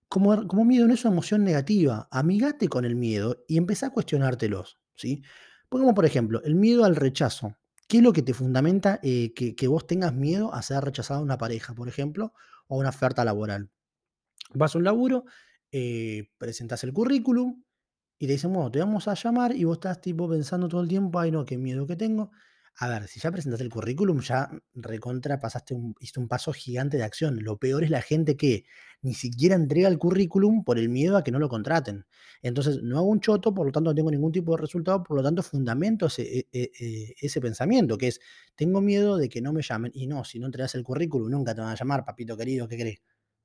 como 0.09 0.47
como 0.49 0.64
miedo 0.64 0.87
no 0.88 0.95
es 0.95 1.04
una 1.04 1.12
emoción 1.14 1.45
negativa, 1.45 2.09
amigate 2.11 2.69
con 2.69 2.85
el 2.85 2.97
miedo 2.97 3.45
y 3.49 3.59
empezá 3.59 3.88
a 3.88 3.90
cuestionártelos, 3.90 4.78
¿sí? 4.97 5.23
Pongamos, 5.69 5.95
por 5.95 6.04
ejemplo, 6.07 6.42
el 6.45 6.57
miedo 6.57 6.85
al 6.85 6.97
rechazo. 6.97 7.57
¿Qué 7.88 7.99
es 7.99 8.02
lo 8.02 8.12
que 8.12 8.23
te 8.23 8.35
fundamenta, 8.35 9.00
eh, 9.02 9.33
que 9.35 9.54
que 9.57 9.69
vos 9.69 9.87
tengas 9.87 10.14
miedo 10.14 10.54
a 10.54 10.62
ser 10.62 10.85
rechazado 10.85 11.21
a 11.21 11.23
una 11.25 11.38
pareja, 11.38 11.75
por 11.75 11.88
ejemplo, 11.88 12.33
o 12.69 12.76
a 12.76 12.78
una 12.80 12.90
oferta 12.90 13.25
laboral? 13.25 13.71
Vas 14.54 14.75
a 14.75 14.78
un 14.78 14.85
laburo, 14.85 15.25
eh, 15.73 16.30
presentás 16.38 16.85
el 16.85 16.92
currículum 16.92 17.62
y 18.21 18.29
te 18.29 18.35
dicen: 18.35 18.53
"Bueno, 18.55 18.71
te 18.73 18.81
vamos 18.81 19.09
a 19.09 19.15
llamar", 19.17 19.57
y 19.57 19.65
vos 19.65 19.79
estás 19.79 20.00
tipo 20.03 20.29
pensando 20.31 20.69
todo 20.69 20.83
el 20.83 20.89
tiempo: 20.89 21.19
"Ay, 21.21 21.33
no, 21.33 21.45
qué 21.47 21.59
miedo 21.59 21.89
que 21.89 21.97
tengo". 21.97 22.31
A 22.79 22.89
ver, 22.89 23.09
si 23.09 23.21
ya 23.21 23.33
presentaste 23.33 23.65
el 23.65 23.71
currículum, 23.71 24.21
ya 24.23 24.50
recontra 24.75 25.41
pasaste 25.41 25.75
un 25.75 25.95
un 26.19 26.29
paso 26.29 26.53
gigante 26.53 26.99
de 26.99 27.05
acción. 27.05 27.39
Lo 27.43 27.59
peor 27.59 27.85
es 27.85 27.91
la 27.91 28.03
gente 28.03 28.37
que 28.37 28.65
ni 29.03 29.15
siquiera 29.15 29.57
entrega 29.57 29.89
el 29.89 29.99
currículum 29.99 30.65
por 30.65 30.79
el 30.79 30.89
miedo 30.91 31.17
a 31.17 31.25
que 31.25 31.33
no 31.33 31.39
lo 31.41 31.49
contraten. 31.49 32.07
Entonces, 32.43 32.83
no 32.83 32.99
hago 32.99 33.09
un 33.09 33.21
choto, 33.21 33.55
por 33.55 33.67
lo 33.67 33.73
tanto, 33.73 33.91
no 33.91 33.95
tengo 33.95 34.11
ningún 34.11 34.33
tipo 34.33 34.53
de 34.57 34.62
resultado, 34.62 35.03
por 35.03 35.17
lo 35.17 35.23
tanto, 35.23 35.43
fundamento 35.43 36.07
ese 36.07 36.23
e 36.41 36.49
e 36.53 36.71
e 36.81 37.15
ese 37.21 37.41
pensamiento, 37.41 37.99
que 37.99 38.09
es: 38.09 38.21
"Tengo 38.57 38.81
miedo 38.83 39.17
de 39.19 39.29
que 39.31 39.43
no 39.43 39.53
me 39.53 39.62
llamen", 39.62 39.91
y 39.95 40.07
no, 40.07 40.25
si 40.25 40.39
no 40.39 40.47
entregas 40.47 40.75
el 40.77 40.85
currículum, 40.85 41.31
nunca 41.31 41.55
te 41.55 41.61
van 41.62 41.71
a 41.71 41.75
llamar, 41.77 42.05
papito 42.05 42.37
querido, 42.37 42.69
¿qué 42.69 42.77
querés? 42.77 42.99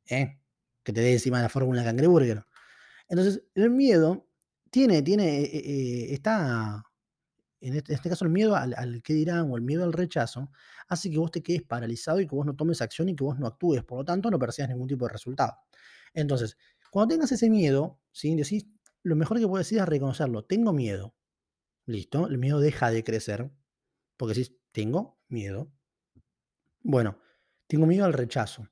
¿Eh? 0.09 0.39
¿Que 0.83 0.93
te 0.93 1.01
dé 1.01 1.13
encima 1.13 1.41
la 1.41 1.49
fórmula 1.49 1.83
cangreburger? 1.83 2.45
Entonces, 3.09 3.43
el 3.55 3.69
miedo 3.71 4.24
tiene 4.75 5.01
tiene, 5.03 5.41
eh 5.43 5.51
eh 5.53 6.13
está 6.13 6.83
en 7.61 7.75
este 7.75 7.93
en 7.93 7.97
este 7.97 8.09
caso, 8.09 8.25
el 8.25 8.31
miedo 8.31 8.55
al 8.55 9.01
qué 9.03 9.13
dirán, 9.13 9.51
o 9.51 9.57
el 9.57 9.63
miedo 9.63 9.83
al 9.85 9.93
rechazo, 9.93 10.51
hace 10.89 11.11
que 11.11 11.17
vos 11.19 11.31
te 11.31 11.43
quedes 11.43 11.63
paralizado 11.63 12.19
y 12.21 12.27
que 12.27 12.35
vos 12.35 12.45
no 12.45 12.55
tomes 12.55 12.81
acción 12.81 13.09
y 13.09 13.15
que 13.15 13.23
vos 13.25 13.39
no 13.39 13.47
actúes, 13.47 13.83
por 13.85 13.99
lo 13.99 14.05
tanto, 14.05 14.31
no 14.31 14.39
persigas 14.39 14.69
ningún 14.69 14.87
tipo 14.89 15.05
de 15.07 15.13
resultado. 15.13 15.53
Entonces, 16.13 16.57
cuando 16.91 17.13
tengas 17.15 17.31
ese 17.33 17.49
miedo, 17.49 17.99
¿sí? 18.13 18.35
Decís 18.35 18.67
lo 19.03 19.15
mejor 19.17 19.39
que 19.39 19.47
puedes 19.47 19.67
decir 19.67 19.79
es 19.81 19.87
reconocerlo: 19.89 20.45
"Tengo 20.45 20.73
miedo". 20.73 21.15
Listo, 21.87 22.27
el 22.27 22.37
miedo 22.39 22.59
deja 22.61 22.91
de 22.91 23.03
crecer, 23.05 23.51
porque 24.17 24.35
decís: 24.35 24.55
"Tengo 24.73 25.19
miedo". 25.29 25.71
Bueno, 26.83 27.17
tengo 27.67 27.85
miedo 27.87 28.05
al 28.05 28.13
rechazo. 28.13 28.67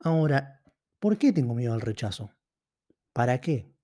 Ahora, 0.00 0.62
¿por 1.00 1.18
qué 1.18 1.32
tengo 1.32 1.54
miedo 1.54 1.74
al 1.74 1.80
rechazo? 1.82 2.32
¿Para 3.12 3.40
qué? 3.40 3.74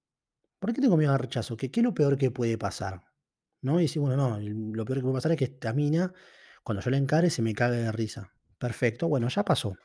¿Por 0.64 0.72
qué 0.72 0.80
tengo 0.80 0.96
miedo 0.96 1.12
al 1.12 1.18
rechazo? 1.18 1.58
¿Qué, 1.58 1.70
es 1.70 1.82
lo 1.82 1.92
peor 1.92 2.16
que 2.16 2.30
puede 2.30 2.56
pasar? 2.56 3.04
¿No? 3.60 3.80
Y 3.80 3.82
decir, 3.82 4.00
bueno, 4.00 4.16
no, 4.16 4.40
lo 4.40 4.86
peor 4.86 4.96
que 4.96 5.02
puede 5.02 5.16
pasar 5.16 5.32
es 5.32 5.36
que 5.36 5.44
esta 5.44 5.74
mina, 5.74 6.14
cuando 6.62 6.82
yo 6.82 6.90
la 6.90 6.96
encare, 6.96 7.28
se 7.28 7.42
me 7.42 7.52
cague 7.52 7.76
de 7.76 7.92
risa. 7.92 8.32
Perfecto, 8.56 9.06
bueno, 9.06 9.28
ya 9.28 9.44
pasó. 9.44 9.76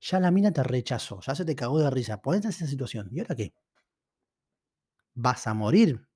Ya 0.00 0.18
la 0.18 0.32
mina 0.32 0.50
te 0.50 0.64
rechazó, 0.64 1.20
ya 1.20 1.36
se 1.36 1.44
te 1.44 1.54
cagó 1.54 1.78
de 1.78 1.90
risa. 1.90 2.20
Ponete 2.22 2.48
en 2.48 2.50
esa 2.50 2.66
situación. 2.66 3.08
¿Y 3.12 3.20
ahora 3.20 3.36
qué? 3.36 3.54
¿Vas 5.14 5.46
a 5.46 5.54
morir? 5.54 6.08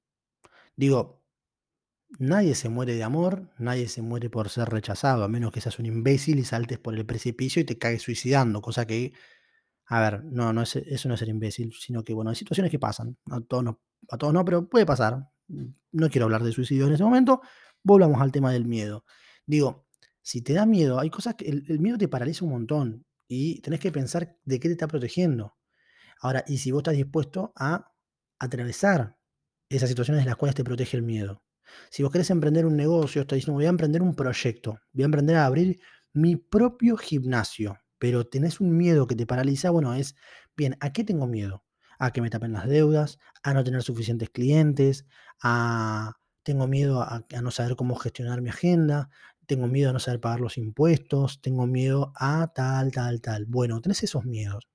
Digo, 0.74 1.22
nadie 2.18 2.56
se 2.56 2.68
muere 2.68 2.94
de 2.94 3.04
amor, 3.04 3.52
nadie 3.58 3.86
se 3.86 4.02
muere 4.02 4.28
por 4.28 4.48
ser 4.48 4.70
rechazado, 4.70 5.22
a 5.22 5.28
menos 5.28 5.52
que 5.52 5.60
seas 5.60 5.78
un 5.78 5.86
imbécil 5.86 6.40
y 6.40 6.44
saltes 6.44 6.80
por 6.80 6.96
el 6.96 7.06
precipicio 7.06 7.62
y 7.62 7.64
te 7.64 7.78
cagues 7.78 8.02
suicidando, 8.02 8.60
cosa 8.60 8.88
que, 8.88 9.12
a 9.86 10.00
ver, 10.00 10.24
no, 10.24 10.52
no 10.52 10.62
es, 10.62 10.74
eso 10.74 11.06
no 11.06 11.14
es 11.14 11.20
ser 11.20 11.28
imbécil, 11.28 11.72
sino 11.74 12.02
que, 12.02 12.12
bueno, 12.12 12.30
hay 12.30 12.36
situaciones 12.36 12.72
que 12.72 12.80
pasan. 12.80 13.16
A 13.30 13.40
todos 13.40 13.62
no, 13.62 13.80
a 14.08 14.18
todos 14.18 14.32
no, 14.32 14.44
pero 14.44 14.68
puede 14.68 14.86
pasar. 14.86 15.28
No 15.48 16.08
quiero 16.08 16.26
hablar 16.26 16.42
de 16.42 16.52
suicidio 16.52 16.86
en 16.86 16.92
ese 16.92 17.02
momento. 17.02 17.40
Volvamos 17.82 18.20
al 18.20 18.32
tema 18.32 18.52
del 18.52 18.66
miedo. 18.66 19.04
Digo, 19.46 19.86
si 20.22 20.42
te 20.42 20.52
da 20.52 20.66
miedo, 20.66 21.00
hay 21.00 21.10
cosas 21.10 21.34
que 21.34 21.48
el, 21.48 21.80
miedo 21.80 21.98
te 21.98 22.08
paraliza 22.08 22.44
un 22.44 22.52
montón 22.52 23.06
y 23.26 23.60
tenés 23.62 23.80
que 23.80 23.90
pensar 23.90 24.36
de 24.44 24.60
qué 24.60 24.68
te 24.68 24.72
está 24.72 24.86
protegiendo. 24.86 25.56
Ahora, 26.20 26.44
y 26.46 26.58
si 26.58 26.70
vos 26.70 26.80
estás 26.80 26.94
dispuesto 26.94 27.52
a 27.56 27.92
atravesar 28.38 29.16
esas 29.68 29.88
situaciones 29.88 30.24
de 30.24 30.28
las 30.28 30.36
cuales 30.36 30.54
te 30.54 30.64
protege 30.64 30.96
el 30.96 31.02
miedo. 31.02 31.42
Si 31.90 32.02
vos 32.02 32.10
querés 32.12 32.30
emprender 32.30 32.66
un 32.66 32.76
negocio, 32.76 33.22
estás 33.22 33.36
diciendo, 33.36 33.54
voy 33.54 33.66
a 33.66 33.70
emprender 33.70 34.02
un 34.02 34.14
proyecto, 34.14 34.78
voy 34.92 35.02
a 35.02 35.06
emprender 35.06 35.36
a 35.36 35.46
abrir 35.46 35.80
mi 36.12 36.36
propio 36.36 36.96
gimnasio, 36.96 37.78
pero 37.98 38.26
tenés 38.26 38.60
un 38.60 38.76
miedo 38.76 39.06
que 39.06 39.14
te 39.14 39.26
paraliza, 39.26 39.70
bueno, 39.70 39.94
es, 39.94 40.16
bien, 40.56 40.76
¿a 40.80 40.92
qué 40.92 41.04
tengo 41.04 41.26
miedo? 41.26 41.64
A 42.00 42.12
que 42.12 42.20
me 42.20 42.30
tapen 42.30 42.52
las 42.52 42.66
deudas, 42.66 43.18
a 43.44 43.54
no 43.54 43.62
tener 43.62 43.82
suficientes 43.82 44.30
clientes, 44.30 45.06
a 45.42 46.14
tengo 46.42 46.66
miedo 46.66 47.02
a, 47.02 47.24
no 47.42 47.50
saber 47.52 47.76
cómo 47.76 47.94
gestionar 47.94 48.40
mi 48.40 48.48
agenda, 48.48 49.10
tengo 49.46 49.68
miedo 49.68 49.90
a 49.90 49.92
no 49.92 50.00
saber 50.00 50.20
pagar 50.20 50.40
los 50.40 50.58
impuestos, 50.58 51.40
tengo 51.40 51.66
miedo 51.66 52.12
a 52.16 52.52
tal, 52.54 52.90
tal, 52.90 53.20
tal. 53.20 53.44
Bueno, 53.46 53.80
tenés 53.80 54.02
esos 54.02 54.24
miedos. 54.24 54.66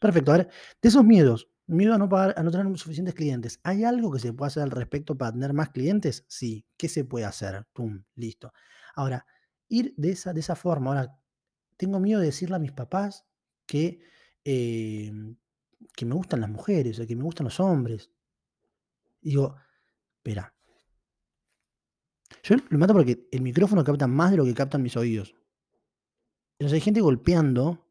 Perfecto, 0.00 0.32
a 0.32 0.38
ver, 0.38 0.50
de 0.82 0.88
esos 0.88 1.04
miedos, 1.04 1.48
miedo 1.66 1.94
a 1.94 1.98
no, 1.98 2.08
a 2.14 2.42
no 2.42 2.50
tener 2.50 2.78
suficientes 2.78 3.14
clientes, 3.14 3.60
¿hay 3.64 3.84
algo 3.84 4.12
que 4.12 4.18
se 4.20 4.32
pueda 4.32 4.48
hacer 4.48 4.62
al 4.62 4.70
respecto 4.70 5.16
para 5.16 5.32
tener 5.32 5.54
más 5.54 5.70
clientes? 5.70 6.24
Sí, 6.28 6.66
¿qué 6.76 6.88
se 6.88 7.04
puede 7.04 7.24
hacer? 7.24 7.66
Pum, 7.72 8.04
listo. 8.14 8.52
Ahora, 8.94 9.26
ir 9.68 9.94
de 9.96 10.10
esa, 10.10 10.32
de 10.32 10.40
esa 10.40 10.56
forma, 10.56 10.90
ahora, 10.90 11.18
tengo 11.76 12.00
miedo 12.00 12.20
de 12.20 12.26
decirle 12.26 12.56
a 12.56 12.60
mis 12.60 12.72
papás 12.72 13.26
que, 13.66 14.00
eh, 14.44 15.12
que 15.96 16.04
me 16.04 16.14
gustan 16.14 16.40
las 16.40 16.50
mujeres, 16.50 17.00
o 17.00 17.06
que 17.06 17.16
me 17.16 17.24
gustan 17.24 17.44
los 17.44 17.58
hombres. 17.58 18.10
Digo, 19.20 19.56
espera. 20.18 20.54
Yo 22.42 22.56
lo 22.68 22.78
mato 22.78 22.92
porque 22.92 23.26
el 23.32 23.40
micrófono 23.40 23.82
capta 23.82 24.06
más 24.06 24.30
de 24.30 24.36
lo 24.36 24.44
que 24.44 24.54
captan 24.54 24.82
mis 24.82 24.96
oídos. 24.96 25.34
Entonces 26.58 26.74
hay 26.74 26.80
gente 26.80 27.00
golpeando 27.00 27.86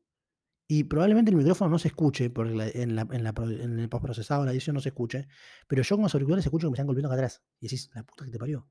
y 0.68 0.86
probablemente 0.86 1.32
el 1.32 1.38
micrófono 1.38 1.70
no 1.70 1.80
se 1.80 1.90
escuche, 1.90 2.30
porque 2.30 2.52
en, 2.52 2.96
la, 2.96 3.08
en, 3.12 3.24
la 3.24 3.34
en 3.38 3.80
el 3.80 3.90
postprocesado, 3.90 4.46
la 4.46 4.52
edición 4.52 4.76
no 4.76 4.82
se 4.82 4.90
escuche, 4.90 5.28
pero 5.68 5.84
yo 5.84 5.96
con 5.96 6.04
los 6.04 6.14
auriculares 6.14 6.46
escucho 6.46 6.68
que 6.68 6.72
me 6.72 6.76
están 6.76 6.88
golpeando 6.88 7.10
acá 7.10 7.16
atrás. 7.16 7.44
Y 7.60 7.68
decís, 7.68 7.90
la 7.94 8.04
puta 8.04 8.26
que 8.26 8.32
te 8.32 8.40
parió. 8.40 8.68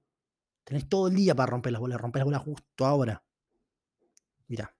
Tenés 0.64 0.88
todo 0.88 1.08
el 1.08 1.14
día 1.14 1.34
para 1.34 1.50
romper 1.50 1.72
las 1.72 1.80
bolas, 1.80 2.00
romper 2.00 2.20
las 2.20 2.24
bolas 2.24 2.42
justo 2.42 2.86
ahora. 2.86 3.24
Mirá. 4.48 4.74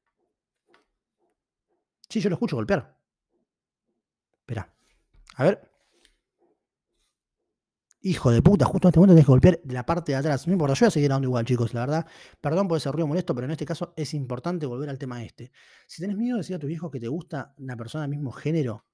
Sí, 2.08 2.20
yo 2.20 2.30
lo 2.30 2.36
escucho 2.36 2.56
golpear. 2.56 2.98
Espera. 4.44 4.70
A 5.36 5.44
ver. 5.44 5.70
Hijo 8.02 8.30
de 8.30 8.42
puta, 8.42 8.66
justo 8.66 8.86
en 8.86 8.90
este 8.90 9.00
momento 9.00 9.14
tenés 9.14 9.24
que 9.24 9.32
golpear 9.32 9.60
de 9.64 9.72
la 9.72 9.86
parte 9.86 10.12
de 10.12 10.16
atrás. 10.16 10.46
No 10.46 10.52
importa, 10.52 10.74
yo 10.74 10.84
voy 10.84 10.88
a 10.88 10.90
seguir 10.90 11.08
dando 11.08 11.26
igual, 11.26 11.46
chicos, 11.46 11.72
la 11.72 11.80
verdad. 11.80 12.06
Perdón 12.38 12.68
por 12.68 12.76
ese 12.76 12.92
ruido 12.92 13.06
molesto, 13.06 13.34
pero 13.34 13.46
en 13.46 13.52
este 13.52 13.64
caso 13.64 13.94
es 13.96 14.12
importante 14.12 14.66
volver 14.66 14.90
al 14.90 14.98
tema 14.98 15.24
este. 15.24 15.50
Si 15.86 16.02
tenés 16.02 16.18
miedo 16.18 16.36
de 16.36 16.40
decir 16.40 16.56
a 16.56 16.58
tu 16.58 16.68
hijo 16.68 16.90
que 16.90 17.00
te 17.00 17.08
gusta 17.08 17.54
una 17.56 17.74
persona 17.78 18.02
del 18.02 18.10
mismo 18.10 18.30
género, 18.32 18.84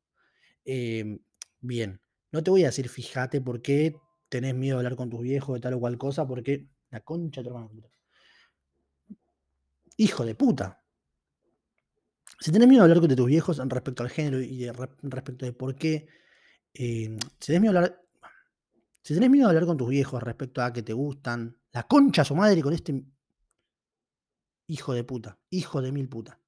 eh, 0.65 1.19
bien. 1.61 2.01
No 2.31 2.45
te 2.45 2.53
voy 2.53 2.63
a 2.63 2.67
decir, 2.67 2.89
fíjate 2.89 3.41
por 3.41 3.63
qué 3.63 3.97
tenés 4.29 4.55
miedo 4.55 4.77
de 4.77 4.87
hablar 4.87 4.97
con 4.97 5.11
tus 5.11 5.23
viejos 5.23 5.57
de 5.57 5.61
tal 5.61 5.75
o 5.75 5.81
cual 5.81 5.99
cosa, 5.99 6.25
porque 6.29 6.69
la 6.91 7.01
concha 7.01 7.41
de 7.41 7.49
tu 7.49 7.57
hermano. 7.57 7.91
Hijo 9.97 10.25
de 10.25 10.37
puta. 10.37 10.80
Si 12.41 12.51
tenés 12.53 12.69
miedo 12.69 12.83
de 12.83 12.91
hablar 12.91 13.07
con 13.07 13.15
tus 13.15 13.27
viejos 13.27 13.59
respecto 13.59 14.03
al 14.03 14.09
género 14.09 14.41
y 14.41 14.57
de, 14.57 14.73
respecto 15.03 15.45
de 15.45 15.53
por 15.53 15.77
qué, 15.77 16.09
eh, 16.73 17.19
si 17.39 17.47
tenés 17.47 17.61
miedo 17.61 17.73
de 17.75 17.79
hablar, 17.79 18.03
si 19.03 19.13
tenés 19.13 19.29
miedo 19.29 19.47
de 19.47 19.51
hablar 19.51 19.67
con 19.67 19.77
tus 19.77 19.91
viejos 19.91 20.23
respecto 20.23 20.63
a 20.63 20.73
que 20.73 20.83
te 20.83 20.95
gustan, 20.95 21.59
la 21.73 21.83
concha 21.83 22.23
a 22.23 22.25
su 22.25 22.35
madre 22.35 22.63
con 22.63 22.73
este 22.73 23.05
hijo 24.67 24.95
de 24.95 25.05
puta, 25.05 25.39
hijo 25.51 25.83
de 25.83 25.93
mil 25.93 26.09
puta. 26.09 26.41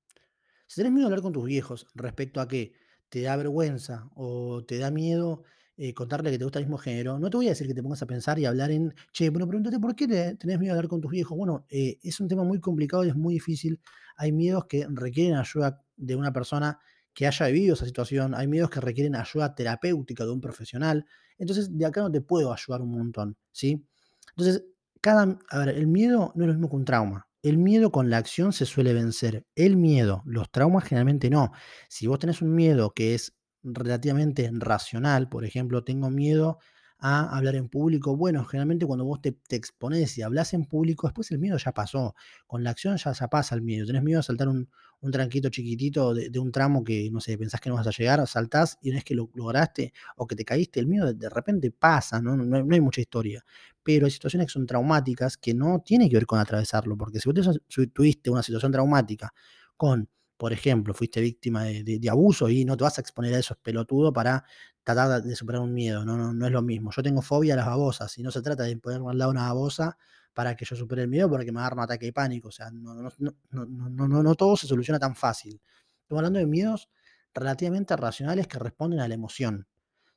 Si 0.66 0.76
tenés 0.76 0.92
miedo 0.92 1.08
de 1.08 1.12
hablar 1.12 1.22
con 1.22 1.34
tus 1.34 1.44
viejos 1.44 1.86
respecto 1.94 2.40
a 2.40 2.48
que 2.48 2.72
te 3.10 3.20
da 3.20 3.36
vergüenza 3.36 4.08
o 4.14 4.64
te 4.64 4.78
da 4.78 4.90
miedo 4.90 5.44
eh, 5.76 5.94
contarle 5.94 6.30
que 6.30 6.38
te 6.38 6.44
gusta 6.44 6.58
el 6.58 6.66
mismo 6.66 6.78
género, 6.78 7.18
no 7.18 7.30
te 7.30 7.36
voy 7.36 7.46
a 7.46 7.50
decir 7.50 7.66
que 7.66 7.74
te 7.74 7.82
pongas 7.82 8.02
a 8.02 8.06
pensar 8.06 8.38
y 8.38 8.44
hablar 8.46 8.70
en, 8.70 8.94
che, 9.12 9.30
bueno, 9.30 9.46
pregúntate 9.48 9.78
por 9.80 9.94
qué 9.96 10.06
te- 10.08 10.34
tenés 10.36 10.58
miedo 10.58 10.74
de 10.74 10.78
hablar 10.80 10.88
con 10.88 11.00
tus 11.00 11.10
viejos. 11.10 11.36
Bueno, 11.36 11.66
eh, 11.70 11.98
es 12.02 12.20
un 12.20 12.28
tema 12.28 12.44
muy 12.44 12.60
complicado 12.60 13.04
y 13.04 13.08
es 13.08 13.16
muy 13.16 13.34
difícil. 13.34 13.80
Hay 14.16 14.32
miedos 14.32 14.66
que 14.66 14.86
requieren 14.90 15.36
ayuda 15.36 15.82
de 15.96 16.16
una 16.16 16.32
persona 16.32 16.78
que 17.14 17.26
haya 17.26 17.46
vivido 17.46 17.74
esa 17.74 17.84
situación, 17.86 18.34
hay 18.34 18.48
miedos 18.48 18.70
que 18.70 18.80
requieren 18.80 19.16
ayuda 19.16 19.54
terapéutica 19.54 20.24
de 20.24 20.30
un 20.30 20.40
profesional. 20.40 21.04
Entonces, 21.38 21.76
de 21.76 21.84
acá 21.86 22.00
no 22.00 22.10
te 22.10 22.20
puedo 22.22 22.52
ayudar 22.52 22.80
un 22.82 22.90
montón, 22.92 23.36
¿sí? 23.50 23.84
Entonces, 24.30 24.64
cada, 25.00 25.38
a 25.50 25.58
ver, 25.58 25.70
el 25.70 25.86
miedo 25.86 26.32
no 26.34 26.44
es 26.44 26.48
lo 26.48 26.54
mismo 26.54 26.70
que 26.70 26.76
un 26.76 26.84
trauma. 26.84 27.28
El 27.42 27.58
miedo 27.58 27.90
con 27.90 28.08
la 28.08 28.18
acción 28.18 28.52
se 28.52 28.66
suele 28.66 28.94
vencer. 28.94 29.44
El 29.56 29.76
miedo, 29.76 30.22
los 30.26 30.50
traumas 30.50 30.84
generalmente 30.84 31.28
no. 31.28 31.50
Si 31.88 32.06
vos 32.06 32.18
tenés 32.20 32.40
un 32.40 32.54
miedo 32.54 32.92
que 32.94 33.14
es 33.14 33.34
relativamente 33.62 34.50
racional, 34.52 35.28
por 35.28 35.44
ejemplo, 35.44 35.84
tengo 35.84 36.10
miedo 36.10 36.58
a 36.98 37.36
hablar 37.36 37.56
en 37.56 37.68
público, 37.68 38.16
bueno, 38.16 38.44
generalmente 38.44 38.86
cuando 38.86 39.04
vos 39.04 39.20
te, 39.20 39.36
expones 39.50 40.16
y 40.18 40.22
hablas 40.22 40.54
en 40.54 40.66
público, 40.66 41.08
después 41.08 41.32
el 41.32 41.40
miedo 41.40 41.58
ya 41.58 41.72
pasó. 41.72 42.14
Con 42.46 42.62
la 42.62 42.70
acción 42.70 42.96
ya, 42.96 43.12
ya 43.12 43.28
pasa 43.28 43.56
el 43.56 43.62
miedo. 43.62 43.86
Tenés 43.86 44.04
miedo 44.04 44.20
a 44.20 44.22
saltar 44.22 44.48
un, 44.48 44.68
un 45.00 45.10
tranquito 45.10 45.48
chiquitito 45.48 46.14
de, 46.14 46.38
un 46.38 46.52
tramo 46.52 46.84
que, 46.84 47.10
no 47.10 47.20
sé, 47.20 47.36
pensás 47.36 47.60
que 47.60 47.70
no 47.70 47.74
vas 47.74 47.88
a 47.88 47.90
llegar, 47.90 48.24
saltás 48.28 48.78
y 48.82 48.90
una 48.90 49.00
que 49.00 49.16
lo 49.16 49.30
lograste 49.34 49.92
o 50.16 50.28
que 50.28 50.36
te 50.36 50.44
caíste, 50.44 50.78
el 50.78 50.86
miedo 50.86 51.12
de, 51.12 51.28
repente 51.28 51.72
pasa, 51.72 52.22
¿no? 52.22 52.36
No, 52.36 52.56
hay, 52.56 52.62
no 52.62 52.74
hay 52.74 52.80
mucha 52.80 53.00
historia 53.00 53.44
pero 53.82 54.06
hay 54.06 54.12
situaciones 54.12 54.46
que 54.46 54.52
son 54.52 54.66
traumáticas 54.66 55.36
que 55.36 55.54
no 55.54 55.82
tienen 55.84 56.08
que 56.08 56.16
ver 56.16 56.26
con 56.26 56.38
atravesarlo, 56.38 56.96
porque 56.96 57.20
si 57.20 57.28
vos 57.28 57.60
tuviste 57.92 58.30
una 58.30 58.42
situación 58.42 58.72
traumática 58.72 59.32
con, 59.76 60.08
por 60.42 60.52
ejemplo, 60.52 60.92
fuiste 60.92 61.20
víctima 61.20 61.62
de, 61.62 62.00
abuso 62.10 62.48
y 62.48 62.64
no 62.64 62.76
te 62.76 62.82
vas 62.82 62.98
a 62.98 63.00
exponer 63.00 63.32
a 63.32 63.38
eso, 63.38 63.54
es 63.54 63.60
pelotudo, 63.60 64.12
para 64.12 64.44
tratar 64.82 65.22
de 65.22 65.36
superar 65.36 65.62
un 65.62 65.72
miedo, 65.72 66.04
no, 66.04 66.16
no, 66.16 66.34
no 66.34 66.46
es 66.46 66.50
lo 66.50 66.62
mismo. 66.62 66.90
Yo 66.90 67.00
tengo 67.00 67.22
fobia 67.22 67.54
a 67.54 67.56
las 67.58 67.66
babosas 67.66 68.18
y 68.18 68.24
no 68.24 68.32
se 68.32 68.42
trata 68.42 68.64
de 68.64 68.76
ponerme 68.76 69.08
al 69.12 69.18
lado 69.18 69.30
una 69.30 69.42
babosa 69.42 69.96
para 70.34 70.56
que 70.56 70.64
yo 70.64 70.74
supere 70.74 71.02
el 71.02 71.08
miedo 71.08 71.30
porque 71.30 71.52
me 71.52 71.60
agarra 71.60 71.76
un 71.76 71.82
ataque 71.82 72.06
de 72.06 72.12
pánico, 72.12 72.48
o 72.48 72.50
sea, 72.50 72.72
no, 72.72 72.92
no, 72.92 73.12
no, 73.50 74.08
no, 74.08 74.22
no 74.24 74.34
todo 74.34 74.56
se 74.56 74.66
soluciona 74.66 74.98
tan 74.98 75.14
fácil. 75.14 75.60
Estamos 76.00 76.18
hablando 76.18 76.40
de 76.40 76.46
miedos 76.46 76.90
relativamente 77.32 77.94
racionales 77.94 78.48
que 78.48 78.58
responden 78.58 78.98
a 78.98 79.06
la 79.06 79.14
emoción, 79.14 79.68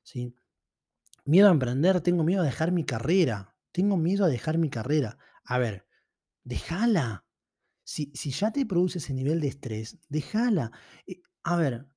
¿sí? 0.02 0.34
Miedo 1.26 1.50
a 1.50 1.52
emprender, 1.52 2.02
tengo 2.02 2.24
miedo 2.24 2.42
a 2.42 2.46
dejar 2.46 2.72
mi 2.72 2.84
carrera, 2.84 3.56
tengo 3.72 3.96
miedo 3.96 4.26
a 4.26 4.28
dejar 4.28 4.58
mi 4.58 4.72
carrera. 4.72 5.20
A 5.44 5.60
ver, 5.60 5.86
déjala. 6.44 7.25
Si, 7.86 8.12
si 8.16 8.32
ya 8.32 8.52
te 8.52 8.66
produce 8.66 8.98
ese 8.98 9.14
nivel 9.14 9.40
de 9.40 9.48
estrés, 9.48 10.00
déjala. 10.10 10.72
Eh, 11.08 11.22
a 11.44 11.56
ver, 11.56 11.88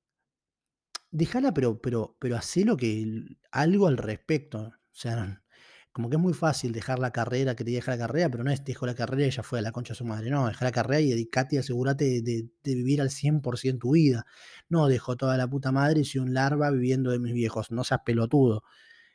déjala, 1.11 1.53
pero, 1.53 1.81
pero, 1.81 2.15
pero 2.19 2.37
hacelo 2.37 2.77
que 2.77 3.25
algo 3.51 3.87
al 3.87 3.97
respecto. 3.97 4.59
O 4.59 4.73
sea, 4.91 5.43
como 5.91 6.09
que 6.09 6.17
es 6.17 6.21
muy 6.21 6.33
fácil 6.33 6.71
dejar 6.71 6.99
la 6.99 7.11
carrera, 7.11 7.55
que 7.55 7.63
te 7.63 7.71
deja 7.71 7.91
la 7.91 7.97
carrera, 7.97 8.29
pero 8.29 8.43
no 8.43 8.51
es 8.51 8.63
dejo 8.63 8.85
la 8.85 8.95
carrera 8.95 9.27
y 9.27 9.31
ya 9.31 9.43
fue 9.43 9.59
a 9.59 9.61
la 9.63 9.71
concha 9.71 9.93
de 9.93 9.97
su 9.97 10.05
madre. 10.05 10.29
No, 10.29 10.47
deja 10.47 10.63
la 10.63 10.71
carrera 10.71 11.01
y 11.01 11.09
dedicate 11.09 11.55
y 11.55 11.59
asegúrate 11.59 12.21
de, 12.21 12.49
de, 12.63 12.75
vivir 12.75 13.01
al 13.01 13.09
100% 13.09 13.79
tu 13.79 13.93
vida. 13.93 14.25
No 14.69 14.87
dejo 14.87 15.17
toda 15.17 15.37
la 15.37 15.47
puta 15.49 15.71
madre 15.71 16.01
y 16.01 16.05
soy 16.05 16.21
un 16.21 16.33
larva 16.33 16.69
viviendo 16.71 17.11
de 17.11 17.19
mis 17.19 17.33
viejos. 17.33 17.71
No 17.71 17.83
seas 17.83 18.01
pelotudo. 18.05 18.63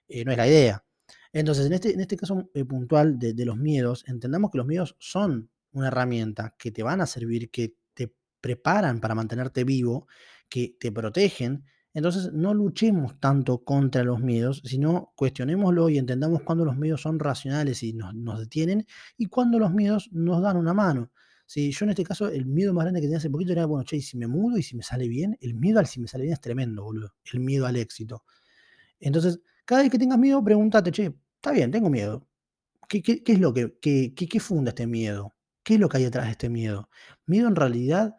Eh, 0.08 0.24
no 0.24 0.32
es 0.32 0.38
la 0.38 0.48
idea. 0.48 0.84
Entonces, 1.32 1.66
en 1.66 1.72
este, 1.74 1.94
en 1.94 2.00
este 2.00 2.16
caso 2.16 2.50
eh, 2.54 2.64
puntual 2.64 3.18
de, 3.18 3.34
de, 3.34 3.44
los 3.44 3.56
miedos, 3.56 4.04
entendamos 4.08 4.50
que 4.50 4.58
los 4.58 4.66
miedos 4.66 4.96
son 4.98 5.50
una 5.74 5.88
herramienta 5.88 6.54
que 6.58 6.70
te 6.72 6.82
van 6.82 7.00
a 7.00 7.06
servir, 7.06 7.50
que 7.50 7.74
te 7.94 8.14
preparan 8.40 9.00
para 9.00 9.14
mantenerte 9.14 9.64
vivo, 9.64 10.06
que 10.48 10.76
te 10.80 10.92
protegen. 10.92 11.64
Entonces, 11.92 12.32
no 12.32 12.54
luchemos 12.54 13.20
tanto 13.20 13.62
contra 13.64 14.02
los 14.02 14.20
miedos, 14.20 14.62
sino 14.64 15.12
cuestionémoslo 15.16 15.88
y 15.90 15.98
entendamos 15.98 16.42
cuándo 16.42 16.64
los 16.64 16.76
miedos 16.76 17.02
son 17.02 17.18
racionales 17.20 17.82
y 17.84 17.92
nos, 17.92 18.14
nos 18.14 18.40
detienen 18.40 18.86
y 19.16 19.26
cuándo 19.26 19.58
los 19.58 19.72
miedos 19.72 20.08
nos 20.12 20.42
dan 20.42 20.56
una 20.56 20.74
mano. 20.74 21.12
Si 21.46 21.70
yo 21.72 21.84
en 21.84 21.90
este 21.90 22.04
caso, 22.04 22.28
el 22.28 22.46
miedo 22.46 22.72
más 22.72 22.84
grande 22.84 23.00
que 23.00 23.06
tenía 23.06 23.18
hace 23.18 23.30
poquito 23.30 23.52
era, 23.52 23.66
bueno, 23.66 23.84
che, 23.84 24.00
si 24.00 24.16
me 24.16 24.26
mudo 24.26 24.56
y 24.58 24.62
si 24.62 24.76
me 24.76 24.82
sale 24.82 25.06
bien, 25.08 25.36
el 25.40 25.54
miedo 25.54 25.78
al 25.78 25.86
si 25.86 26.00
me 26.00 26.08
sale 26.08 26.24
bien 26.24 26.32
es 26.34 26.40
tremendo, 26.40 26.82
boludo. 26.84 27.14
El 27.32 27.40
miedo 27.40 27.66
al 27.66 27.76
éxito. 27.76 28.24
Entonces, 29.00 29.40
Cada 29.66 29.82
vez 29.82 29.90
que 29.90 29.98
tengas 29.98 30.18
miedo, 30.18 30.44
pregúntate, 30.44 30.92
che, 30.92 31.14
está 31.36 31.52
bien, 31.52 31.70
tengo 31.70 31.90
miedo. 31.90 32.28
¿Qué, 32.88 33.02
qué- 33.02 33.22
qué 33.24 33.32
es 33.34 33.40
lo 33.40 33.54
que, 33.54 33.78
qué- 33.82 34.14
qué 34.14 34.40
funda 34.40 34.70
este 34.70 34.86
miedo? 34.88 35.33
¿Qué 35.64 35.74
es 35.74 35.80
lo 35.80 35.88
que 35.88 35.98
hay 35.98 36.04
detrás 36.04 36.26
de 36.26 36.32
este 36.32 36.48
miedo? 36.50 36.90
Miedo 37.26 37.48
en 37.48 37.56
realidad, 37.56 38.16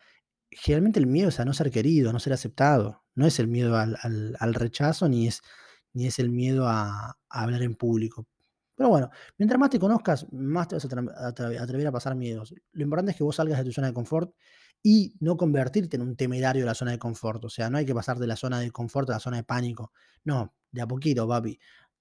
generalmente 0.52 1.00
el 1.00 1.08
miedo 1.08 1.30
es 1.30 1.40
a 1.40 1.46
no 1.46 1.54
ser 1.54 1.72
querido, 1.72 2.10
a 2.10 2.14
no 2.14 2.20
ser 2.20 2.34
aceptado. 2.34 3.04
No 3.16 3.26
es 3.28 3.40
el 3.40 3.48
miedo 3.48 3.78
al, 3.78 3.98
al- 4.02 4.54
rechazo, 4.54 5.08
ni 5.10 5.28
es, 5.28 5.42
ni 5.94 6.08
es 6.08 6.20
el 6.20 6.30
miedo 6.32 6.68
a, 6.68 7.18
hablar 7.30 7.64
en 7.64 7.76
público. 7.76 8.28
Pero 8.76 8.90
bueno, 8.90 9.10
mientras 9.38 9.60
más 9.60 9.70
te 9.70 9.80
conozcas, 9.80 10.28
más 10.34 10.68
te 10.68 10.76
vas 10.76 10.86
a 10.86 11.28
atrever 11.64 11.88
a 11.88 11.92
pasar 11.92 12.16
miedos. 12.16 12.54
Lo 12.74 12.84
importante 12.84 13.12
es 13.12 13.18
que 13.18 13.24
vos 13.24 13.36
salgas 13.38 13.60
de 13.60 13.66
tu 13.66 13.72
zona 13.72 13.88
de 13.88 13.94
confort 13.94 14.34
y 14.84 15.16
no 15.20 15.38
convertirte 15.38 15.96
en 15.96 16.04
un 16.04 16.16
temerario 16.16 16.64
de 16.64 16.68
la 16.68 16.76
zona 16.76 16.92
de 16.92 17.00
confort. 17.00 17.44
O 17.46 17.50
sea, 17.50 17.70
no 17.70 17.78
hay 17.78 17.86
que 17.86 17.96
pasar 17.96 18.20
de 18.20 18.28
la 18.28 18.36
zona 18.36 18.60
de 18.60 18.72
confort 18.72 19.10
a 19.10 19.14
la 19.14 19.20
zona 19.20 19.38
de 19.38 19.44
pánico. 19.44 19.92
No, 20.26 20.54
de 20.72 20.82
a 20.82 20.88
poquito, 20.88 21.28
papi. 21.28 21.58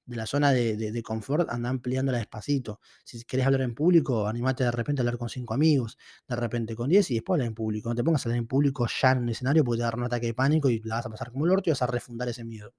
De 0.06 0.16
la 0.16 0.26
zona 0.26 0.52
de, 0.52 0.76
de- 0.76 1.02
confort 1.02 1.48
anda 1.50 1.70
ampliándola 1.70 2.18
despacito. 2.18 2.80
Si 3.04 3.22
querés 3.24 3.46
hablar 3.46 3.62
en 3.62 3.74
público, 3.74 4.26
animate 4.26 4.64
de 4.64 4.70
repente 4.70 5.00
a 5.00 5.02
hablar 5.02 5.16
con 5.18 5.28
cinco 5.30 5.54
amigos, 5.54 5.96
de 6.28 6.36
repente 6.36 6.74
con 6.76 6.90
10 6.90 7.10
y 7.10 7.14
después 7.14 7.36
hablar 7.36 7.48
en 7.48 7.54
público. 7.54 7.88
No 7.88 7.94
te 7.94 8.04
pongas 8.04 8.24
a 8.26 8.28
hablar 8.28 8.38
en 8.38 8.46
público 8.46 8.86
ya 9.00 9.12
en 9.12 9.18
un 9.18 9.28
escenario 9.30 9.64
porque 9.64 9.78
te 9.78 9.82
va 9.82 9.88
a 9.88 9.90
dar 9.92 9.98
un 9.98 10.04
ataque 10.04 10.26
de 10.26 10.34
pánico 10.34 10.68
y 10.70 10.80
la 10.84 10.96
vas 10.96 11.06
a 11.06 11.10
pasar 11.10 11.30
como 11.32 11.46
el 11.46 11.52
orto 11.52 11.70
y 11.70 11.72
vas 11.72 11.82
a 11.82 11.86
refundar 11.86 12.28
ese 12.28 12.44
miedo. 12.44 12.74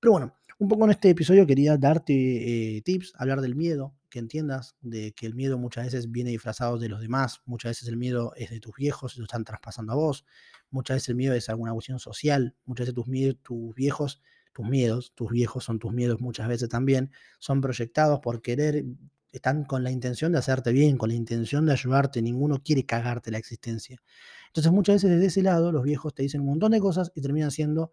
Pero 0.00 0.12
bueno, 0.12 0.34
un 0.58 0.68
poco 0.68 0.84
en 0.84 0.90
este 0.92 1.10
episodio 1.10 1.46
quería 1.46 1.76
darte 1.76 2.76
eh, 2.78 2.82
tips, 2.82 3.12
hablar 3.16 3.40
del 3.40 3.54
miedo, 3.56 3.94
que 4.10 4.18
entiendas 4.18 4.76
de 4.80 5.12
que 5.12 5.26
el 5.26 5.34
miedo 5.34 5.58
muchas 5.58 5.84
veces 5.86 6.10
viene 6.10 6.30
disfrazado 6.30 6.78
de 6.78 6.88
los 6.88 7.00
demás, 7.00 7.40
muchas 7.44 7.70
veces 7.70 7.88
el 7.88 7.96
miedo 7.96 8.32
es 8.36 8.50
de 8.50 8.60
tus 8.60 8.74
viejos 8.76 9.16
y 9.16 9.18
lo 9.20 9.24
están 9.24 9.44
traspasando 9.44 9.92
a 9.92 9.96
vos, 9.96 10.24
muchas 10.70 10.96
veces 10.96 11.08
el 11.10 11.16
miedo 11.16 11.34
es 11.34 11.48
alguna 11.48 11.72
cuestión 11.72 11.98
social, 11.98 12.56
muchas 12.64 12.86
veces 12.86 12.94
tus, 12.94 13.06
miedos, 13.08 13.36
tus 13.42 13.74
viejos, 13.74 14.20
tus 14.58 14.68
miedos, 14.68 15.12
tus 15.14 15.30
viejos 15.30 15.62
son 15.62 15.78
tus 15.78 15.92
miedos 15.92 16.20
muchas 16.20 16.48
veces 16.48 16.68
también, 16.68 17.12
son 17.38 17.60
proyectados 17.60 18.18
por 18.18 18.42
querer, 18.42 18.84
están 19.30 19.62
con 19.62 19.84
la 19.84 19.92
intención 19.92 20.32
de 20.32 20.38
hacerte 20.38 20.72
bien, 20.72 20.98
con 20.98 21.10
la 21.10 21.14
intención 21.14 21.64
de 21.64 21.70
ayudarte, 21.70 22.20
ninguno 22.22 22.60
quiere 22.60 22.84
cagarte 22.84 23.30
la 23.30 23.38
existencia. 23.38 24.02
Entonces 24.48 24.72
muchas 24.72 24.96
veces 24.96 25.10
desde 25.10 25.26
ese 25.26 25.42
lado 25.42 25.70
los 25.70 25.84
viejos 25.84 26.12
te 26.12 26.24
dicen 26.24 26.40
un 26.40 26.48
montón 26.48 26.72
de 26.72 26.80
cosas 26.80 27.12
y 27.14 27.20
terminan 27.20 27.52
siendo 27.52 27.92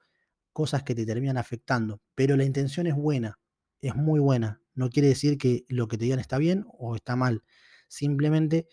cosas 0.54 0.82
que 0.82 0.96
te 0.96 1.06
terminan 1.06 1.38
afectando, 1.38 2.02
pero 2.16 2.36
la 2.36 2.46
intención 2.46 2.88
es 2.88 2.96
buena, 2.96 3.38
es 3.80 3.96
muy 3.96 4.20
buena. 4.20 4.60
No 4.74 4.90
quiere 4.90 5.10
decir 5.10 5.38
que 5.38 5.66
lo 5.70 5.88
que 5.88 6.00
te 6.00 6.06
digan 6.06 6.20
está 6.20 6.40
bien 6.40 6.66
o 6.80 6.96
está 6.96 7.16
mal. 7.16 7.44
Simplemente 7.88 8.68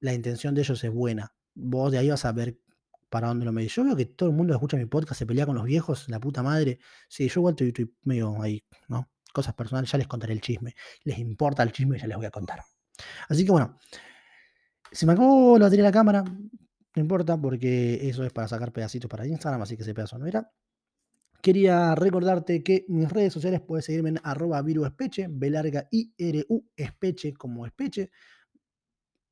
la 0.00 0.12
intención 0.12 0.56
de 0.56 0.62
ellos 0.62 0.82
es 0.82 0.90
buena. 0.90 1.34
Vos 1.54 1.92
de 1.92 1.98
ahí 1.98 2.10
vas 2.10 2.24
a 2.24 2.32
ver 2.32 2.58
para 3.08 3.28
dónde 3.28 3.44
lo 3.44 3.52
medís. 3.52 3.74
Yo 3.74 3.84
veo 3.84 3.96
que 3.96 4.06
todo 4.06 4.28
el 4.28 4.34
mundo 4.34 4.54
escucha 4.54 4.76
mi 4.76 4.86
podcast 4.86 5.18
se 5.18 5.26
pelea 5.26 5.46
con 5.46 5.56
los 5.56 5.64
viejos, 5.64 6.08
la 6.08 6.20
puta 6.20 6.42
madre. 6.42 6.78
Sí, 7.08 7.28
yo 7.28 7.48
estoy, 7.48 7.68
estoy 7.68 7.94
medio 8.02 8.40
ahí, 8.42 8.62
¿no? 8.88 9.10
Cosas 9.32 9.54
personales, 9.54 9.90
ya 9.90 9.98
les 9.98 10.06
contaré 10.06 10.32
el 10.32 10.40
chisme. 10.40 10.74
Les 11.04 11.18
importa 11.18 11.62
el 11.62 11.72
chisme, 11.72 11.98
ya 11.98 12.06
les 12.06 12.16
voy 12.16 12.26
a 12.26 12.30
contar. 12.30 12.60
Así 13.28 13.44
que 13.44 13.52
bueno, 13.52 13.76
se 14.90 15.06
me 15.06 15.12
acabó 15.12 15.58
la 15.58 15.66
batería 15.66 15.84
de 15.84 15.88
la 15.88 15.92
cámara, 15.92 16.24
no 16.24 17.02
importa, 17.02 17.40
porque 17.40 18.08
eso 18.08 18.24
es 18.24 18.32
para 18.32 18.48
sacar 18.48 18.72
pedacitos 18.72 19.08
para 19.08 19.26
Instagram, 19.26 19.62
así 19.62 19.76
que 19.76 19.82
ese 19.82 19.94
pedazo 19.94 20.18
no 20.18 20.26
era. 20.26 20.50
Quería 21.40 21.94
recordarte 21.94 22.64
que 22.64 22.84
mis 22.88 23.08
redes 23.08 23.32
sociales 23.32 23.60
puedes 23.60 23.84
seguirme 23.84 24.08
en 24.08 24.20
arroba 24.24 24.60
viruespeche, 24.60 25.28
B 25.30 25.50
larga 25.50 25.86
I 25.92 26.12
R 26.18 26.44
U 26.48 26.64
espeche 26.74 27.32
como 27.34 27.64
espeche. 27.64 28.10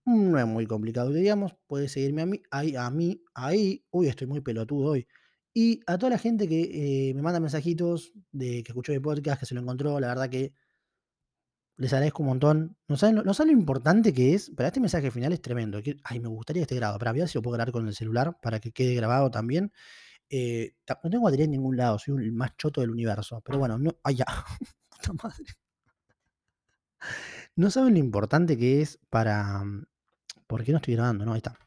No 0.06 0.38
es 0.38 0.46
muy 0.46 0.66
complicado 0.66 1.10
que 1.12 1.18
digamos, 1.18 1.56
puedes 1.66 1.92
seguirme 1.92 2.22
a 2.22 2.26
mí, 2.26 2.42
ahí, 2.50 2.76
a 2.76 2.88
mí, 2.90 3.22
ahí. 3.34 3.84
Uy, 3.90 4.06
estoy 4.08 4.28
muy 4.28 4.40
pelotudo 4.40 4.90
hoy. 4.90 5.06
Y 5.52 5.80
a 5.86 5.98
toda 5.98 6.10
la 6.10 6.18
gente 6.18 6.48
que 6.48 7.08
eh, 7.10 7.14
me 7.14 7.22
manda 7.22 7.40
mensajitos 7.40 8.12
de 8.30 8.62
que 8.62 8.72
escuchó 8.72 8.92
mi 8.92 9.00
podcast, 9.00 9.40
que 9.40 9.46
se 9.46 9.54
lo 9.54 9.60
encontró, 9.62 9.98
la 9.98 10.08
verdad 10.08 10.30
que 10.30 10.52
les 11.76 11.92
agradezco 11.92 12.22
un 12.22 12.28
montón. 12.28 12.76
No 12.88 12.96
saben, 12.96 13.16
no 13.16 13.34
saben 13.34 13.52
lo 13.52 13.58
importante 13.58 14.12
que 14.12 14.34
es, 14.34 14.52
pero 14.56 14.68
este 14.68 14.80
mensaje 14.80 15.10
final 15.10 15.32
es 15.32 15.42
tremendo. 15.42 15.80
ay, 16.04 16.20
me 16.20 16.28
gustaría 16.28 16.60
que 16.60 16.64
esté 16.64 16.76
grabado, 16.76 16.98
pero 16.98 17.10
a 17.10 17.12
ver 17.14 17.28
si 17.28 17.38
lo 17.38 17.42
puedo 17.42 17.54
grabar 17.54 17.72
con 17.72 17.86
el 17.88 17.94
celular 17.94 18.38
para 18.40 18.60
que 18.60 18.72
quede 18.72 18.94
grabado 18.94 19.30
también. 19.30 19.72
Eh, 20.30 20.74
no 21.04 21.10
tengo 21.10 21.24
batería 21.24 21.44
en 21.44 21.52
ningún 21.52 21.76
lado, 21.76 21.98
soy 21.98 22.16
el 22.24 22.32
más 22.32 22.56
choto 22.56 22.80
del 22.80 22.90
universo. 22.90 23.40
Pero 23.44 23.58
bueno, 23.58 23.78
no. 23.78 23.96
Ay, 24.02 24.16
ya. 24.16 24.26
Puta 24.90 25.12
madre. 25.22 25.44
No 27.56 27.70
saben 27.70 27.94
lo 27.94 27.98
importante 28.00 28.56
que 28.56 28.82
es 28.82 28.98
para. 29.10 29.64
¿Por 30.46 30.64
qué 30.64 30.72
no 30.72 30.78
estoy 30.78 30.94
grabando? 30.94 31.24
No, 31.24 31.32
ahí 31.32 31.38
está. 31.38 31.58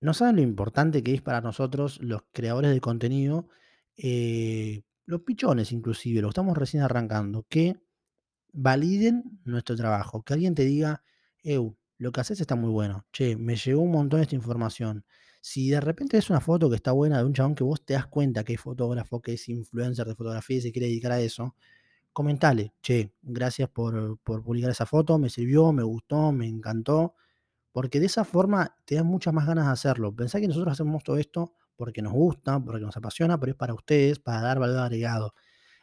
No 0.00 0.14
saben 0.14 0.36
lo 0.36 0.42
importante 0.42 1.02
que 1.02 1.14
es 1.14 1.22
para 1.22 1.40
nosotros, 1.40 1.98
los 2.02 2.22
creadores 2.32 2.72
de 2.72 2.80
contenido, 2.80 3.48
eh, 3.96 4.82
los 5.06 5.22
pichones 5.22 5.72
inclusive, 5.72 6.20
lo 6.20 6.28
estamos 6.28 6.56
recién 6.56 6.82
arrancando, 6.82 7.46
que 7.48 7.80
validen 8.52 9.40
nuestro 9.44 9.76
trabajo. 9.76 10.22
Que 10.22 10.34
alguien 10.34 10.54
te 10.54 10.64
diga, 10.64 11.02
Eu, 11.42 11.76
lo 11.98 12.12
que 12.12 12.20
haces 12.20 12.40
está 12.40 12.56
muy 12.56 12.70
bueno. 12.70 13.06
Che, 13.12 13.36
me 13.36 13.56
llegó 13.56 13.82
un 13.82 13.92
montón 13.92 14.20
esta 14.20 14.34
información. 14.34 15.04
Si 15.40 15.68
de 15.70 15.80
repente 15.80 16.16
es 16.16 16.30
una 16.30 16.40
foto 16.40 16.70
que 16.70 16.76
está 16.76 16.92
buena 16.92 17.18
de 17.18 17.24
un 17.24 17.34
chabón 17.34 17.54
que 17.54 17.64
vos 17.64 17.84
te 17.84 17.94
das 17.94 18.06
cuenta 18.06 18.44
que 18.44 18.54
es 18.54 18.60
fotógrafo, 18.60 19.20
que 19.20 19.34
es 19.34 19.48
influencer 19.48 20.06
de 20.06 20.14
fotografía 20.14 20.56
y 20.58 20.60
se 20.62 20.72
quiere 20.72 20.86
dedicar 20.88 21.12
a 21.12 21.20
eso, 21.20 21.54
comentale, 22.12 22.72
che, 22.82 23.12
gracias 23.22 23.68
por, 23.68 24.18
por 24.20 24.42
publicar 24.42 24.70
esa 24.70 24.86
foto, 24.86 25.18
me 25.18 25.28
sirvió, 25.30 25.72
me 25.72 25.82
gustó, 25.82 26.32
me 26.32 26.46
encantó, 26.46 27.14
porque 27.74 27.98
de 27.98 28.06
esa 28.06 28.24
forma 28.24 28.76
te 28.84 28.94
dan 28.94 29.06
muchas 29.06 29.34
más 29.34 29.48
ganas 29.48 29.66
de 29.66 29.72
hacerlo. 29.72 30.14
Pensá 30.14 30.38
que 30.38 30.46
nosotros 30.46 30.70
hacemos 30.70 31.02
todo 31.02 31.18
esto 31.18 31.54
porque 31.74 32.02
nos 32.02 32.12
gusta, 32.12 32.60
porque 32.60 32.84
nos 32.84 32.96
apasiona, 32.96 33.40
pero 33.40 33.50
es 33.50 33.56
para 33.56 33.74
ustedes, 33.74 34.20
para 34.20 34.40
dar 34.42 34.60
valor 34.60 34.78
agregado. 34.78 35.34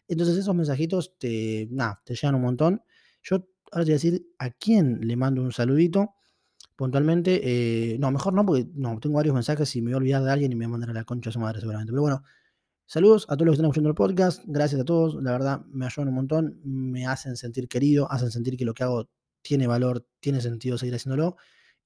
Entonces 0.08 0.38
esos 0.38 0.56
mensajitos 0.56 1.18
te, 1.20 1.68
nada, 1.70 2.02
te 2.06 2.16
llegan 2.16 2.36
un 2.36 2.44
montón. 2.44 2.82
Yo 3.22 3.46
ahora 3.74 3.84
te 3.84 3.92
voy 3.92 3.92
a 3.92 3.96
decir 3.96 4.26
a 4.40 4.52
quién 4.52 5.02
le 5.02 5.18
mando 5.18 5.42
un 5.42 5.52
saludito 5.52 6.14
puntualmente. 6.78 7.42
eh, 7.44 8.00
no, 8.00 8.10
mejor 8.10 8.36
no, 8.36 8.46
porque 8.46 8.70
no, 8.74 8.98
tengo 9.02 9.18
varios 9.18 9.36
mensajes 9.36 9.76
y 9.76 9.82
me 9.82 9.88
voy 9.88 9.96
a 9.96 9.98
olvidar 9.98 10.24
de 10.24 10.32
alguien 10.32 10.54
y 10.54 10.56
me 10.56 10.66
voy 10.66 10.70
a 10.70 10.72
mandar 10.72 10.92
a 10.92 10.94
la 10.94 11.04
concha 11.04 11.30
a 11.30 11.34
su 11.34 11.40
madre 11.40 11.60
seguramente. 11.60 11.92
Pero 11.92 12.04
bueno, 12.04 12.24
saludos 12.86 13.26
a 13.28 13.36
todos 13.36 13.48
los 13.48 13.54
que 13.54 13.56
están 13.58 13.66
escuchando 13.66 13.90
el 13.90 13.96
podcast. 13.96 14.44
Gracias 14.46 14.80
a 14.80 14.86
todos. 14.86 15.22
La 15.22 15.34
verdad, 15.34 15.66
me 15.66 15.86
ayudan 15.86 16.08
un 16.08 16.16
montón. 16.16 16.62
Me 16.64 17.06
hacen 17.06 17.36
sentir 17.36 17.68
querido, 17.68 18.10
hacen 18.10 18.32
sentir 18.32 18.56
que 18.56 18.64
lo 18.64 18.74
que 18.74 18.84
hago 18.86 19.10
tiene 19.42 19.68
valor, 19.68 20.08
tiene 20.22 20.40
sentido 20.40 20.78
seguir 20.78 20.96
haciéndolo. 20.96 21.36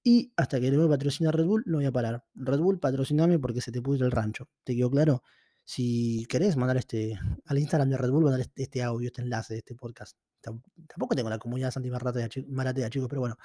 Y 0.08 0.32
hasta 0.38 0.60
que 0.62 0.70
le 0.70 0.78
voy 0.78 0.86
a 0.86 0.90
patrocinar 0.90 1.36
Red 1.36 1.46
Bull, 1.46 1.64
no 1.66 1.78
voy 1.78 1.86
a 1.86 1.92
parar. 1.92 2.24
Red 2.36 2.60
Bull, 2.60 2.80
patrociname 2.80 3.40
porque 3.40 3.60
se 3.60 3.72
te 3.72 3.82
pudre 3.82 4.06
el 4.06 4.12
rancho. 4.12 4.48
¿Te 4.64 4.76
quedó 4.76 4.92
claro? 4.92 5.24
Si 5.64 6.28
querés 6.30 6.56
mandar 6.58 6.78
este 6.78 7.18
al 7.46 7.58
Instagram 7.58 7.90
de 7.90 7.98
Red 7.98 8.12
Bull, 8.12 8.24
mandar 8.24 8.42
este, 8.42 8.62
este 8.64 8.84
audio, 8.84 9.08
este 9.08 9.24
enlace 9.24 9.58
este 9.58 9.74
podcast. 9.74 10.16
Tam- 10.44 10.62
Tampoco 10.88 11.16
tengo 11.16 11.28
la 11.30 11.40
comunidad 11.40 11.72
Santi 11.72 11.90
Maratea, 11.90 12.30
chi- 12.30 12.46
Maratea, 12.48 12.90
chicos, 12.92 13.10
pero 13.10 13.22
bueno. 13.22 13.36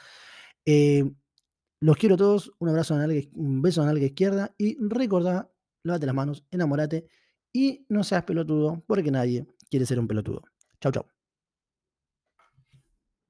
Eh, 0.67 1.11
los 1.81 1.97
quiero 1.97 2.17
a 2.17 2.19
todos. 2.19 2.53
Un 2.59 2.69
abrazo, 2.69 2.93
en 2.95 3.01
la 3.01 3.07
nalga- 3.07 3.31
un 3.33 3.63
beso 3.63 3.83
en 3.89 3.95
la 3.95 4.05
izquierda. 4.05 4.55
Y 4.59 4.77
recordá, 4.87 5.51
lávate 5.83 6.05
las 6.05 6.15
manos, 6.15 6.45
enamorate 6.51 7.07
y 7.55 7.87
no 7.89 8.05
seas 8.05 8.25
pelotudo, 8.25 8.85
porque 8.87 9.11
nadie 9.11 9.47
quiere 9.71 9.87
ser 9.87 9.99
un 9.99 10.07
pelotudo. 10.07 10.43
Chau, 10.79 10.93
chau. 10.93 11.07